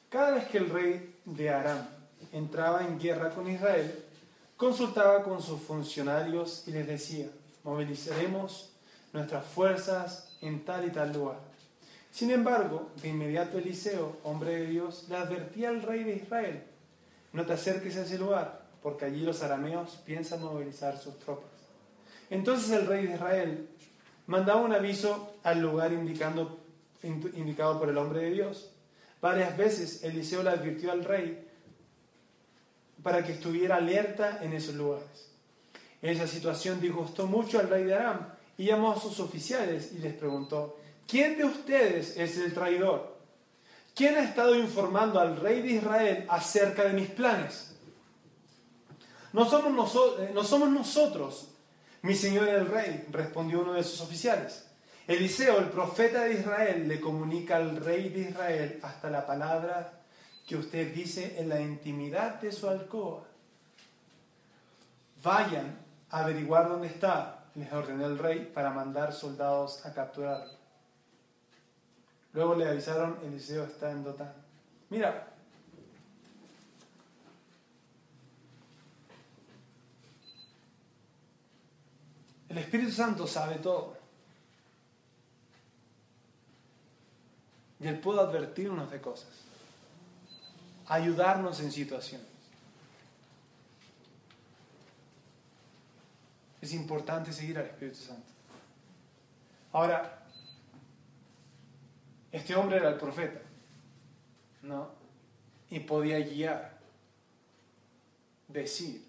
Cada 0.10 0.32
vez 0.32 0.46
que 0.46 0.58
el 0.58 0.70
rey 0.72 1.16
de 1.26 1.50
Aram 1.52 1.88
entraba 2.32 2.84
en 2.84 3.00
guerra 3.00 3.30
con 3.30 3.48
Israel, 3.48 4.05
consultaba 4.58 5.24
con 5.24 5.42
sus 5.42 5.62
funcionarios 5.62 6.64
y 6.68 6.72
les 6.72 6.88
decía, 6.88 7.28
movilizaremos 7.64 8.72
nuestras 9.12 9.46
fuerzas 9.46 10.38
en 10.42 10.64
tal 10.64 10.88
y 10.88 10.92
tal 10.92 11.14
lugar. 11.14 11.40
Sin 12.12 12.32
embargo, 12.32 12.92
de 13.02 13.10
inmediato 13.10 13.58
Eliseo, 13.58 14.18
hombre 14.24 14.56
de 14.56 14.68
Dios, 14.68 15.06
le 15.10 15.18
advertía 15.18 15.70
al 15.70 15.82
rey 15.82 16.04
de 16.04 16.16
Israel, 16.16 16.64
no 17.34 17.46
te 17.46 17.54
acerques 17.54 17.98
a 17.98 18.04
ese 18.04 18.18
lugar, 18.18 18.66
porque 18.82 19.06
allí 19.06 19.22
los 19.22 19.44
arameos 19.44 20.00
piensan 20.06 20.42
movilizar 20.42 20.98
sus 20.98 21.20
tropas. 21.20 21.50
Entonces 22.30 22.72
el 22.72 22.88
rey 22.88 23.08
de 23.08 23.16
Israel 23.16 23.70
mandaba 24.28 24.62
un 24.62 24.74
aviso 24.74 25.36
al 25.44 25.62
lugar 25.62 25.92
indicando, 25.92 26.60
indicado 27.04 27.80
por 27.80 27.90
el 27.90 27.98
hombre 27.98 28.22
de 28.22 28.32
Dios. 28.32 28.72
Varias 29.22 29.58
veces 29.58 30.04
Eliseo 30.04 30.44
le 30.44 30.52
advirtió 30.52 30.92
al 30.92 31.04
rey 31.04 31.45
para 33.06 33.24
que 33.24 33.34
estuviera 33.34 33.76
alerta 33.76 34.40
en 34.42 34.54
esos 34.54 34.74
lugares. 34.74 35.30
Esa 36.02 36.26
situación 36.26 36.82
disgustó 36.82 37.28
mucho 37.28 37.60
al 37.60 37.70
rey 37.70 37.84
de 37.84 37.94
Aram 37.94 38.30
y 38.58 38.66
llamó 38.66 38.94
a 38.94 39.00
sus 39.00 39.20
oficiales 39.20 39.92
y 39.94 40.00
les 40.00 40.16
preguntó, 40.16 40.80
¿quién 41.08 41.38
de 41.38 41.46
ustedes 41.46 42.18
es 42.18 42.36
el 42.40 42.52
traidor? 42.52 43.16
¿Quién 43.94 44.16
ha 44.16 44.24
estado 44.24 44.56
informando 44.56 45.20
al 45.20 45.40
rey 45.40 45.62
de 45.62 45.74
Israel 45.74 46.26
acerca 46.30 46.86
de 46.86 46.94
mis 46.94 47.10
planes? 47.10 47.76
No 49.34 49.48
somos, 49.48 49.92
somos 50.48 50.70
nosotros, 50.72 51.50
mi 52.02 52.16
señor 52.16 52.48
el 52.48 52.66
rey, 52.66 53.06
respondió 53.12 53.62
uno 53.62 53.74
de 53.74 53.84
sus 53.84 54.02
oficiales. 54.02 54.66
Eliseo, 55.06 55.60
el 55.60 55.70
profeta 55.70 56.24
de 56.24 56.40
Israel, 56.40 56.88
le 56.88 57.00
comunica 57.00 57.58
al 57.58 57.76
rey 57.76 58.10
de 58.10 58.32
Israel 58.32 58.80
hasta 58.82 59.12
la 59.12 59.28
palabra 59.28 59.95
que 60.46 60.56
usted 60.56 60.94
dice 60.94 61.40
en 61.40 61.50
la 61.50 61.60
intimidad 61.60 62.40
de 62.40 62.52
su 62.52 62.70
alcoba. 62.70 63.24
Vayan 65.24 65.80
a 66.12 66.20
averiguar 66.20 66.70
dónde 66.70 66.88
está, 66.88 67.46
les 67.56 67.72
ordenó 67.74 68.06
el 68.06 68.20
rey, 68.20 68.52
para 68.54 68.70
mandar 68.70 69.12
soldados 69.12 69.84
a 69.86 69.94
capturarlo. 69.94 70.54
Luego 72.34 72.54
le 72.56 72.68
avisaron, 72.68 73.18
Eliseo 73.24 73.64
está 73.64 73.92
en 73.92 74.04
Dotán. 74.04 74.34
Mira, 74.90 75.34
el 82.50 82.58
Espíritu 82.58 82.92
Santo 82.92 83.26
sabe 83.26 83.56
todo. 83.56 83.96
Y 87.80 87.88
Él 87.88 88.00
puede 88.00 88.20
advertirnos 88.20 88.92
de 88.92 89.02
cosas 89.02 89.46
ayudarnos 90.88 91.60
en 91.60 91.72
situaciones. 91.72 92.28
Es 96.62 96.74
importante 96.74 97.32
seguir 97.32 97.58
al 97.58 97.66
Espíritu 97.66 97.98
Santo. 97.98 98.28
Ahora, 99.72 100.26
este 102.32 102.56
hombre 102.56 102.78
era 102.78 102.90
el 102.90 102.98
profeta, 102.98 103.42
¿no? 104.64 104.90
Y 105.70 105.80
podía 105.82 106.20
guiar, 106.20 106.78
decir. 108.48 109.06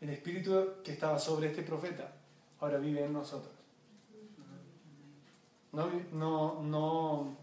El 0.00 0.10
Espíritu 0.10 0.74
que 0.84 0.92
estaba 0.92 1.18
sobre 1.18 1.48
este 1.48 1.62
profeta 1.62 2.12
ahora 2.60 2.78
vive 2.78 3.04
en 3.04 3.12
nosotros. 3.12 3.52
No, 5.72 5.90
no, 6.12 6.62
no 6.62 7.36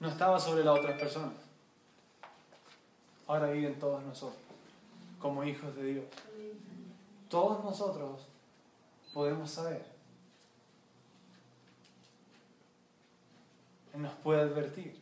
no 0.00 0.08
estaba 0.08 0.38
sobre 0.38 0.64
las 0.64 0.78
otras 0.78 0.98
personas. 0.98 1.34
Ahora 3.26 3.50
viven 3.50 3.78
todos 3.78 4.02
nosotros, 4.04 4.40
como 5.20 5.42
hijos 5.44 5.74
de 5.76 5.84
Dios. 5.84 6.04
Todos 7.28 7.64
nosotros 7.64 8.26
podemos 9.12 9.50
saber. 9.50 9.84
Él 13.94 14.02
nos 14.02 14.12
puede 14.14 14.42
advertir. 14.42 15.00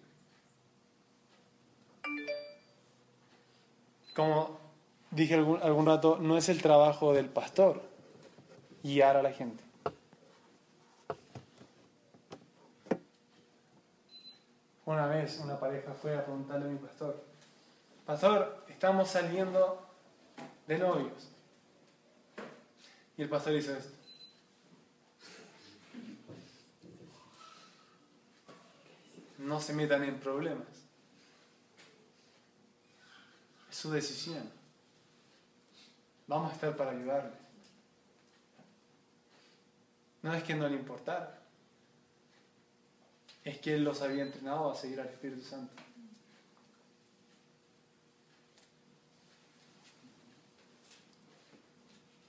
Como 4.15 4.59
dije 5.11 5.35
algún, 5.35 5.61
algún 5.61 5.87
rato, 5.87 6.19
no 6.21 6.39
es 6.39 6.49
el 6.49 6.63
trabajo 6.63 7.13
del 7.13 7.29
pastor 7.29 7.83
guiar 8.85 9.17
a 9.17 9.23
la 9.23 9.33
gente. 9.33 9.64
Una 14.87 15.07
vez 15.07 15.39
una 15.39 15.59
pareja 15.59 15.95
fue 15.95 16.15
a 16.15 16.25
preguntarle 16.25 16.67
a 16.67 16.69
mi 16.69 16.79
pastor, 16.79 17.25
pastor, 18.05 18.65
estamos 18.69 19.09
saliendo 19.09 19.89
de 20.67 20.79
novios. 20.79 21.31
Y 23.17 23.23
el 23.23 23.29
pastor 23.29 23.55
hizo 23.55 23.75
esto. 23.75 23.95
No 29.39 29.61
se 29.61 29.73
metan 29.73 30.05
en 30.05 30.19
problemas. 30.21 30.67
Es 33.71 33.77
su 33.77 33.91
decisión. 33.91 34.51
Vamos 36.27 36.51
a 36.51 36.55
estar 36.55 36.77
para 36.77 36.91
ayudarle. 36.91 37.33
No 40.23 40.35
es 40.35 40.43
que 40.43 40.55
no 40.55 40.69
le 40.69 40.77
importara 40.77 41.44
es 43.45 43.59
que 43.59 43.75
Él 43.75 43.85
los 43.85 44.01
había 44.03 44.23
entrenado 44.23 44.71
a 44.71 44.75
seguir 44.75 45.01
al 45.01 45.09
Espíritu 45.09 45.43
Santo. 45.43 45.83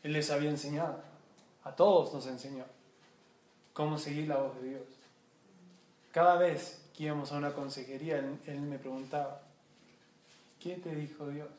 Él 0.03 0.13
les 0.13 0.29
había 0.29 0.51
enseñado, 0.51 1.01
a 1.63 1.75
todos 1.75 2.13
nos 2.13 2.27
enseñó 2.27 2.63
cómo 3.73 3.97
seguir 3.97 4.27
la 4.27 4.37
voz 4.37 4.55
de 4.61 4.69
Dios. 4.69 4.83
Cada 6.11 6.37
vez 6.37 6.79
que 6.95 7.05
íbamos 7.05 7.31
a 7.31 7.37
una 7.37 7.53
consejería, 7.53 8.19
él, 8.19 8.61
me 8.61 8.77
preguntaba, 8.77 9.41
¿qué 10.61 10.75
te 10.75 10.95
dijo 10.95 11.27
Dios? 11.27 11.49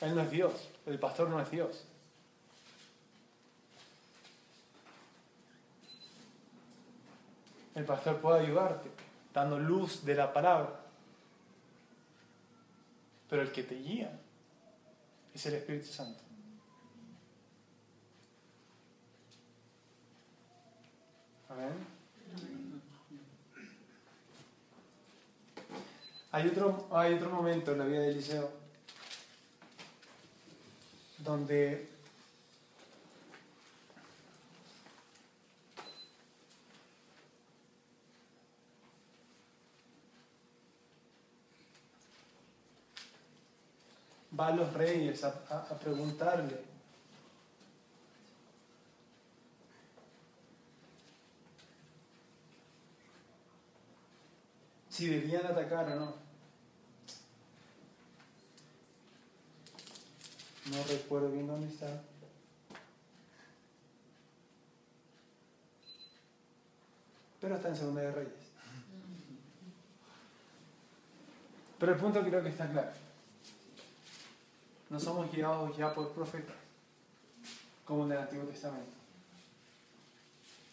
Él 0.00 0.14
no 0.14 0.22
es 0.22 0.30
Dios, 0.30 0.68
el 0.86 0.98
pastor 0.98 1.28
no 1.28 1.40
es 1.40 1.50
Dios. 1.50 1.84
El 7.76 7.84
pastor 7.84 8.20
puede 8.20 8.40
ayudarte, 8.40 8.90
dando 9.32 9.58
luz 9.58 10.04
de 10.04 10.14
la 10.14 10.32
palabra. 10.32 10.80
Pero 13.28 13.42
el 13.42 13.52
que 13.52 13.62
te 13.62 13.74
guía 13.76 14.18
es 15.34 15.46
el 15.46 15.54
Espíritu 15.54 15.86
Santo. 15.86 16.18
Amén. 21.50 21.72
Hay 26.32 26.48
otro, 26.48 26.88
hay 26.92 27.14
otro 27.14 27.30
momento 27.30 27.72
en 27.72 27.78
la 27.78 27.84
vida 27.84 28.00
de 28.00 28.08
Eliseo 28.08 28.50
donde 31.18 31.95
va 44.38 44.48
a 44.48 44.50
los 44.50 44.72
reyes 44.72 45.24
a, 45.24 45.78
preguntarle. 45.78 46.64
Si 54.90 55.08
debían 55.08 55.46
atacar 55.46 55.90
o 55.92 55.96
no. 55.96 56.14
No 60.70 60.84
recuerdo 60.88 61.30
bien 61.30 61.46
dónde 61.46 61.68
está. 61.68 62.02
Pero 67.40 67.56
está 67.56 67.68
en 67.68 67.76
Segunda 67.76 68.00
de 68.00 68.10
Reyes. 68.10 68.32
Pero 71.78 71.92
el 71.92 71.98
punto 71.98 72.22
creo 72.22 72.42
que 72.42 72.48
está 72.48 72.68
claro 72.70 73.05
no 74.88 75.00
somos 75.00 75.30
guiados 75.32 75.76
ya 75.76 75.92
por 75.94 76.12
profetas, 76.12 76.56
como 77.84 78.04
en 78.04 78.12
el 78.12 78.18
Antiguo 78.18 78.44
Testamento. 78.44 78.96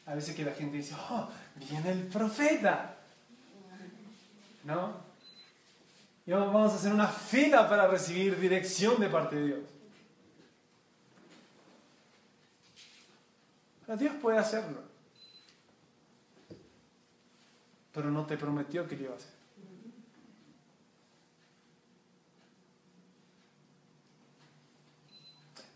A 0.05 0.15
veces 0.15 0.35
que 0.35 0.43
la 0.43 0.53
gente 0.53 0.77
dice, 0.77 0.95
oh, 1.09 1.29
viene 1.55 1.91
el 1.91 2.07
profeta. 2.07 2.97
¿No? 4.65 4.93
Y 6.25 6.31
vamos 6.31 6.71
a 6.71 6.75
hacer 6.75 6.93
una 6.93 7.07
fila 7.07 7.67
para 7.67 7.87
recibir 7.87 8.39
dirección 8.39 8.99
de 8.99 9.09
parte 9.09 9.35
de 9.35 9.45
Dios. 9.47 9.59
Pero 13.85 13.97
Dios 13.97 14.15
puede 14.21 14.37
hacerlo. 14.37 14.81
Pero 17.93 18.09
no 18.09 18.25
te 18.25 18.37
prometió 18.37 18.87
que 18.87 18.95
lo 18.95 19.03
iba 19.03 19.13
a 19.13 19.17
hacer. 19.17 19.42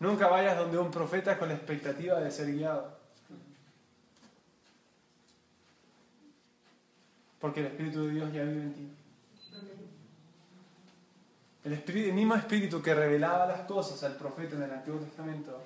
Nunca 0.00 0.28
vayas 0.28 0.56
donde 0.56 0.78
un 0.78 0.90
profeta 0.90 1.38
con 1.38 1.48
la 1.48 1.54
expectativa 1.54 2.20
de 2.20 2.30
ser 2.30 2.52
guiado. 2.52 2.96
Porque 7.40 7.60
el 7.60 7.66
Espíritu 7.66 8.04
de 8.04 8.12
Dios 8.12 8.32
ya 8.32 8.42
vive 8.44 8.62
en 8.62 8.74
ti. 8.74 8.88
El, 11.64 12.14
mismo 12.14 12.34
Espíritu 12.34 12.80
que 12.80 12.94
revelaba 12.94 13.46
las 13.46 13.62
cosas 13.62 14.02
al 14.04 14.16
profeta 14.16 14.56
en 14.56 14.62
el 14.62 14.70
Antiguo 14.70 15.00
Testamento 15.00 15.60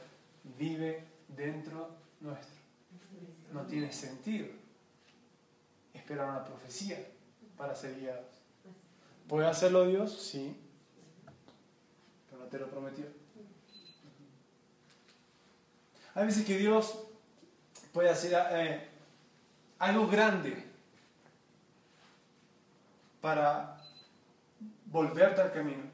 vive 0.58 1.04
dentro 1.28 1.90
nuestro. 2.20 2.56
No 3.52 3.62
tiene 3.62 3.92
sentido 3.92 4.48
esperar 5.92 6.28
una 6.28 6.44
profecía 6.44 6.98
para 7.56 7.74
ser 7.74 8.00
guiados. 8.00 8.26
¿Puede 9.28 9.46
hacerlo 9.46 9.86
Dios? 9.86 10.12
Sí. 10.18 10.56
Pero 12.28 12.42
no 12.42 12.48
te 12.48 12.58
lo 12.58 12.68
prometió. 12.68 13.21
Hay 16.14 16.26
veces 16.26 16.44
que 16.44 16.58
Dios 16.58 16.98
puede 17.92 18.10
hacer 18.10 18.32
eh, 18.52 18.88
algo 19.78 20.06
grande 20.06 20.66
para 23.20 23.78
volverte 24.86 25.40
al 25.40 25.52
camino. 25.52 25.84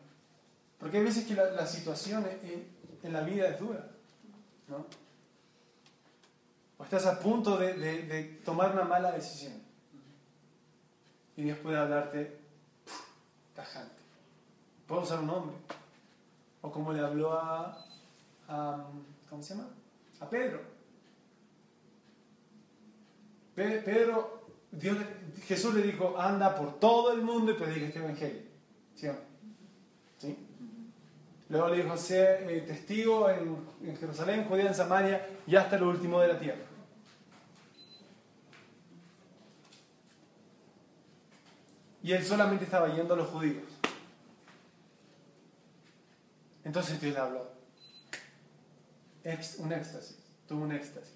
Porque 0.79 0.99
hay 0.99 1.05
veces 1.05 1.27
que 1.27 1.35
la, 1.35 1.67
situación 1.67 2.27
en, 3.03 3.13
la 3.13 3.21
vida 3.23 3.49
es 3.49 3.59
dura. 3.59 3.87
¿no? 4.69 4.87
O 6.79 6.85
estás 6.85 7.07
a 7.07 7.19
punto 7.19 7.57
de, 7.57 8.41
tomar 8.45 8.73
una 8.73 8.85
mala 8.85 9.13
decisión. 9.13 9.55
Y 11.37 11.43
Dios 11.43 11.59
puede 11.59 11.79
hablarte 11.79 12.41
tajante. 13.55 14.03
Puedo 14.87 15.03
usar 15.03 15.21
un 15.21 15.27
nombre. 15.27 15.57
O 16.63 16.73
como 16.73 16.93
le 16.93 17.01
habló 17.01 17.33
a, 17.33 17.85
a 18.49 18.85
¿cómo 19.29 19.43
se 19.43 19.55
llama? 19.55 19.69
A 20.21 20.29
Pedro. 20.29 20.61
Pe 23.55 23.83
Pedro, 23.85 24.43
Jesús 25.47 25.75
le 25.75 25.83
dijo, 25.83 26.19
anda 26.19 26.55
por 26.55 26.79
todo 26.79 27.13
el 27.13 27.23
mundo 27.23 27.53
y 27.53 27.55
predica 27.55 27.87
este 27.87 27.99
evangelio. 27.99 28.43
¿Sí? 28.95 30.37
Luego 31.49 31.69
le 31.69 31.83
dijo, 31.83 31.97
sé 31.97 32.57
eh, 32.57 32.61
testigo 32.61 33.31
en, 33.31 33.97
Jerusalén, 33.97 34.45
Judea, 34.45 34.69
en 34.69 34.75
Samaria 34.75 35.27
y 35.47 35.57
hasta 35.57 35.79
lo 35.79 35.89
último 35.89 36.21
de 36.21 36.29
la 36.29 36.39
tierra. 36.39 36.63
Y 42.03 42.13
él 42.13 42.25
solamente 42.25 42.65
estaba 42.65 42.95
yendo 42.95 43.15
a 43.15 43.17
los 43.17 43.29
judíos. 43.29 43.65
Entonces 46.65 47.01
Dios 47.01 47.15
le 47.15 47.21
habló. 47.21 47.58
Un 49.59 49.73
éxtasis, 49.73 50.19
tuvo 50.47 50.65
un 50.65 50.73
éxtasis. 50.73 51.15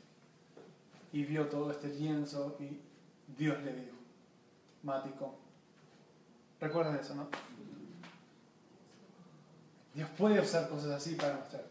Y 1.12 1.24
vio 1.24 1.48
todo 1.48 1.70
este 1.70 1.88
lienzo 1.88 2.57
y 2.59 2.80
Dios 3.36 3.62
le 3.62 3.74
dijo, 3.74 3.96
Mático, 4.82 5.38
recuerden 6.61 6.96
eso, 6.96 7.14
¿no? 7.14 7.28
Dios 9.94 10.09
puede 10.16 10.40
usar 10.40 10.68
cosas 10.68 10.90
así 10.90 11.14
para 11.14 11.36
mostrar. 11.36 11.64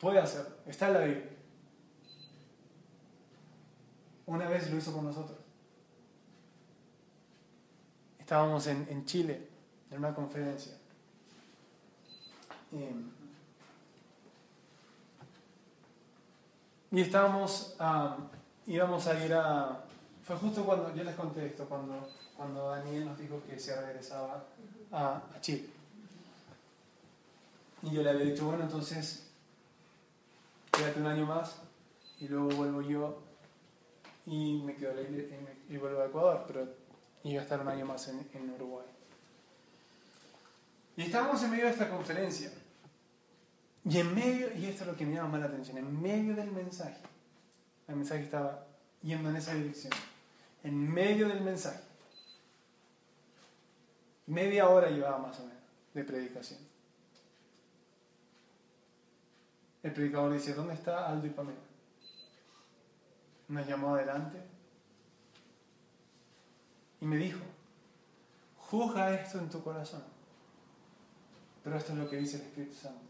Puede 0.00 0.18
hacerlo. 0.18 0.56
Está 0.66 0.88
en 0.88 0.94
la 0.94 1.00
Biblia. 1.00 1.30
Una 4.26 4.48
vez 4.48 4.70
lo 4.70 4.78
hizo 4.78 4.92
con 4.92 5.04
nosotros. 5.04 5.38
Estábamos 8.18 8.66
en, 8.66 8.86
en 8.90 9.04
Chile, 9.04 9.48
en 9.90 9.98
una 9.98 10.14
conferencia. 10.14 10.72
Y, 12.72 13.15
y 16.96 17.02
estábamos, 17.02 17.76
íbamos 18.66 19.06
a 19.06 19.22
ir 19.22 19.34
a... 19.34 19.84
Fue 20.24 20.34
justo 20.36 20.64
cuando, 20.64 20.94
yo 20.94 21.04
les 21.04 21.14
conté 21.14 21.44
esto, 21.44 21.66
cuando, 21.66 22.08
cuando 22.34 22.70
Daniel 22.70 23.04
nos 23.04 23.18
dijo 23.18 23.42
que 23.46 23.58
se 23.58 23.78
regresaba 23.78 24.42
a, 24.90 25.16
a 25.16 25.40
Chile. 25.42 25.68
Y 27.82 27.90
yo 27.90 28.02
le 28.02 28.08
había 28.08 28.24
dicho, 28.24 28.46
bueno, 28.46 28.64
entonces, 28.64 29.26
quédate 30.70 30.98
un 30.98 31.06
año 31.06 31.26
más 31.26 31.58
y 32.18 32.28
luego 32.28 32.48
vuelvo 32.56 32.80
yo 32.80 33.18
y 34.24 34.62
me 34.64 34.74
quedo 34.74 34.98
y, 35.02 35.74
y 35.74 35.76
vuelvo 35.76 36.00
a 36.00 36.06
Ecuador, 36.06 36.44
pero 36.46 36.66
iba 37.24 37.40
a 37.40 37.44
estar 37.44 37.60
un 37.60 37.68
año 37.68 37.84
más 37.84 38.08
en, 38.08 38.26
en 38.32 38.54
Uruguay. 38.54 38.86
Y 40.96 41.02
estábamos 41.02 41.42
en 41.42 41.50
medio 41.50 41.66
de 41.66 41.72
esta 41.72 41.90
conferencia. 41.90 42.50
Y 43.88 43.98
en 44.00 44.14
medio, 44.16 44.52
y 44.56 44.66
esto 44.66 44.82
es 44.82 44.90
lo 44.90 44.96
que 44.96 45.06
me 45.06 45.14
llama 45.14 45.28
más 45.28 45.40
la 45.42 45.46
atención, 45.46 45.78
en 45.78 46.02
medio 46.02 46.34
del 46.34 46.50
mensaje, 46.50 46.98
el 47.86 47.94
mensaje 47.94 48.24
estaba 48.24 48.66
yendo 49.00 49.30
en 49.30 49.36
esa 49.36 49.54
dirección, 49.54 49.92
en 50.64 50.92
medio 50.92 51.28
del 51.28 51.40
mensaje, 51.40 51.80
media 54.26 54.68
hora 54.68 54.90
llevaba 54.90 55.18
más 55.18 55.38
o 55.38 55.44
menos 55.44 55.62
de 55.94 56.02
predicación. 56.02 56.58
El 59.84 59.92
predicador 59.92 60.32
dice, 60.32 60.52
¿dónde 60.52 60.74
está 60.74 61.08
Aldo 61.08 61.28
y 61.28 61.30
Pamela? 61.30 61.60
Nos 63.46 63.68
llamó 63.68 63.94
adelante 63.94 64.42
y 67.00 67.06
me 67.06 67.18
dijo, 67.18 67.38
juzga 68.58 69.14
esto 69.14 69.38
en 69.38 69.48
tu 69.48 69.62
corazón. 69.62 70.02
Pero 71.62 71.76
esto 71.76 71.92
es 71.92 71.98
lo 71.98 72.10
que 72.10 72.16
dice 72.16 72.38
el 72.38 72.42
Espíritu 72.42 72.74
Santo. 72.74 73.05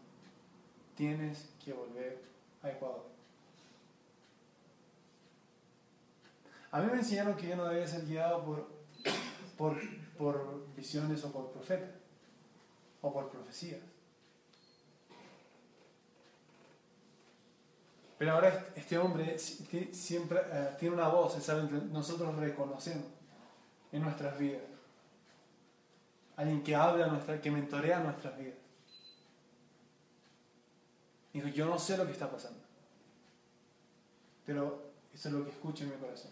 Tienes 0.97 1.51
que 1.63 1.73
volver 1.73 2.23
a 2.63 2.71
Ecuador. 2.71 3.05
A 6.71 6.81
mí 6.81 6.91
me 6.91 6.99
enseñaron 6.99 7.37
que 7.37 7.49
yo 7.49 7.57
no 7.57 7.67
debía 7.67 7.87
ser 7.87 8.07
guiado 8.07 8.45
por, 8.45 8.69
por, 9.57 9.79
por 10.19 10.75
visiones 10.75 11.23
o 11.25 11.33
por 11.33 11.53
profetas 11.53 11.91
o 13.01 13.13
por 13.13 13.31
profecías. 13.31 13.81
Pero 18.19 18.33
ahora 18.33 18.69
este 18.75 18.97
hombre 18.97 19.39
siempre 19.39 20.39
uh, 20.39 20.77
tiene 20.79 20.95
una 20.95 21.09
voz, 21.09 21.49
algo 21.49 21.69
que 21.69 21.87
nosotros 21.87 22.35
reconocemos 22.37 23.05
en 23.93 24.03
nuestras 24.03 24.39
vidas. 24.39 24.63
Alguien 26.37 26.63
que 26.63 26.75
habla, 26.75 27.07
nuestra, 27.07 27.41
que 27.41 27.51
mentorea 27.51 28.01
nuestras 28.01 28.39
vidas. 28.39 28.66
Dijo, 31.37 31.49
yo 31.49 31.67
no 31.67 31.79
sé 31.79 31.99
lo 31.99 32.07
que 32.07 32.13
está 32.13 32.31
pasando, 32.31 32.59
pero 34.47 34.91
eso 35.13 35.29
es 35.29 35.35
lo 35.35 35.45
que 35.45 35.51
escucho 35.51 35.85
en 35.85 35.91
mi 35.91 35.97
corazón. 35.97 36.31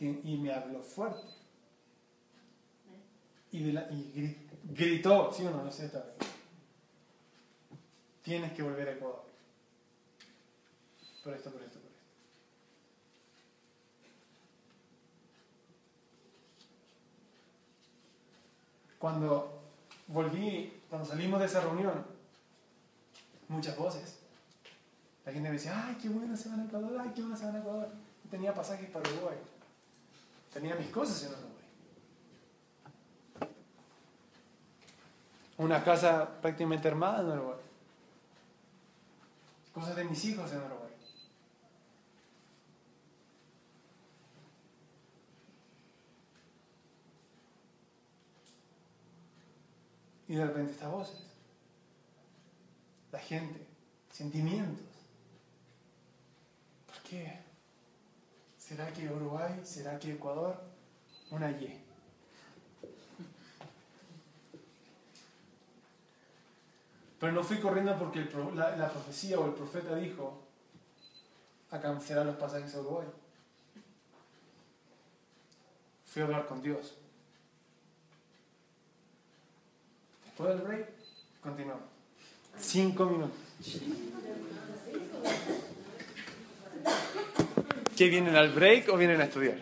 Y 0.00 0.36
me 0.36 0.52
habló 0.52 0.82
fuerte. 0.82 1.22
Y, 3.52 3.72
gritó, 4.64 5.32
¿sí 5.32 5.46
o 5.46 5.50
no? 5.52 5.62
No 5.62 5.70
sé 5.70 5.86
esta 5.86 6.00
vez. 6.00 6.16
Tienes 8.24 8.52
que 8.52 8.64
volver 8.64 8.88
a 8.88 8.92
Ecuador. 8.94 9.22
Por 11.22 11.32
esto, 11.32 11.52
por 11.52 11.62
esto, 11.62 11.78
por 11.78 11.88
esto. 11.88 12.02
Cuando 18.98 19.62
volví, 20.08 20.82
cuando 20.90 21.06
salimos 21.06 21.38
de 21.38 21.46
esa 21.46 21.60
reunión, 21.60 22.15
muchas 23.48 23.76
voces. 23.76 24.16
La 25.24 25.32
gente 25.32 25.48
me 25.48 25.54
decía, 25.54 25.86
ay, 25.86 25.96
qué 26.00 26.08
bueno 26.08 26.36
se 26.36 26.48
van 26.48 26.60
a 26.60 26.64
Ecuador, 26.64 27.00
ay, 27.00 27.12
qué 27.14 27.20
bueno 27.20 27.36
se 27.36 27.46
van 27.46 27.56
a 27.56 27.58
Ecuador. 27.58 27.88
tenía 28.30 28.54
pasajes 28.54 28.88
para 28.90 29.08
Uruguay. 29.10 29.36
Tenía 30.52 30.74
mis 30.76 30.88
cosas 30.88 31.22
en 31.24 31.30
Uruguay. 31.30 31.52
Una 35.58 35.82
casa 35.82 36.40
prácticamente 36.40 36.88
armada 36.88 37.20
en 37.20 37.38
Uruguay. 37.38 37.60
Cosas 39.72 39.96
de 39.96 40.04
mis 40.04 40.24
hijos 40.24 40.50
en 40.52 40.58
Uruguay. 40.58 40.86
Y 50.28 50.34
de 50.34 50.44
repente 50.44 50.72
estas 50.72 50.90
voces. 50.90 51.25
Gente, 53.18 53.66
sentimientos. 54.12 54.86
¿Por 56.86 56.98
qué? 57.02 57.40
¿Será 58.58 58.92
que 58.92 59.08
Uruguay? 59.08 59.60
¿Será 59.64 59.98
que 59.98 60.12
Ecuador? 60.12 60.60
Una 61.30 61.50
Y. 61.50 61.82
Pero 67.18 67.32
no 67.32 67.42
fui 67.42 67.58
corriendo 67.58 67.98
porque 67.98 68.28
la 68.54 68.90
profecía 68.90 69.38
o 69.40 69.46
el 69.46 69.54
profeta 69.54 69.96
dijo 69.96 70.42
a 71.70 71.80
cancelar 71.80 72.26
los 72.26 72.36
pasajes 72.36 72.74
a 72.74 72.80
Uruguay. 72.80 73.08
Fui 76.04 76.22
a 76.22 76.24
hablar 76.26 76.46
con 76.46 76.62
Dios. 76.62 76.94
Después 80.24 80.50
del 80.50 80.66
break, 80.66 80.88
continuamos. 81.42 81.95
Cinco 82.60 83.06
minutos. 83.06 83.36
¿Qué 87.96 88.08
vienen 88.08 88.36
al 88.36 88.50
break 88.50 88.92
o 88.92 88.96
vienen 88.96 89.20
a 89.20 89.24
estudiar? 89.24 89.58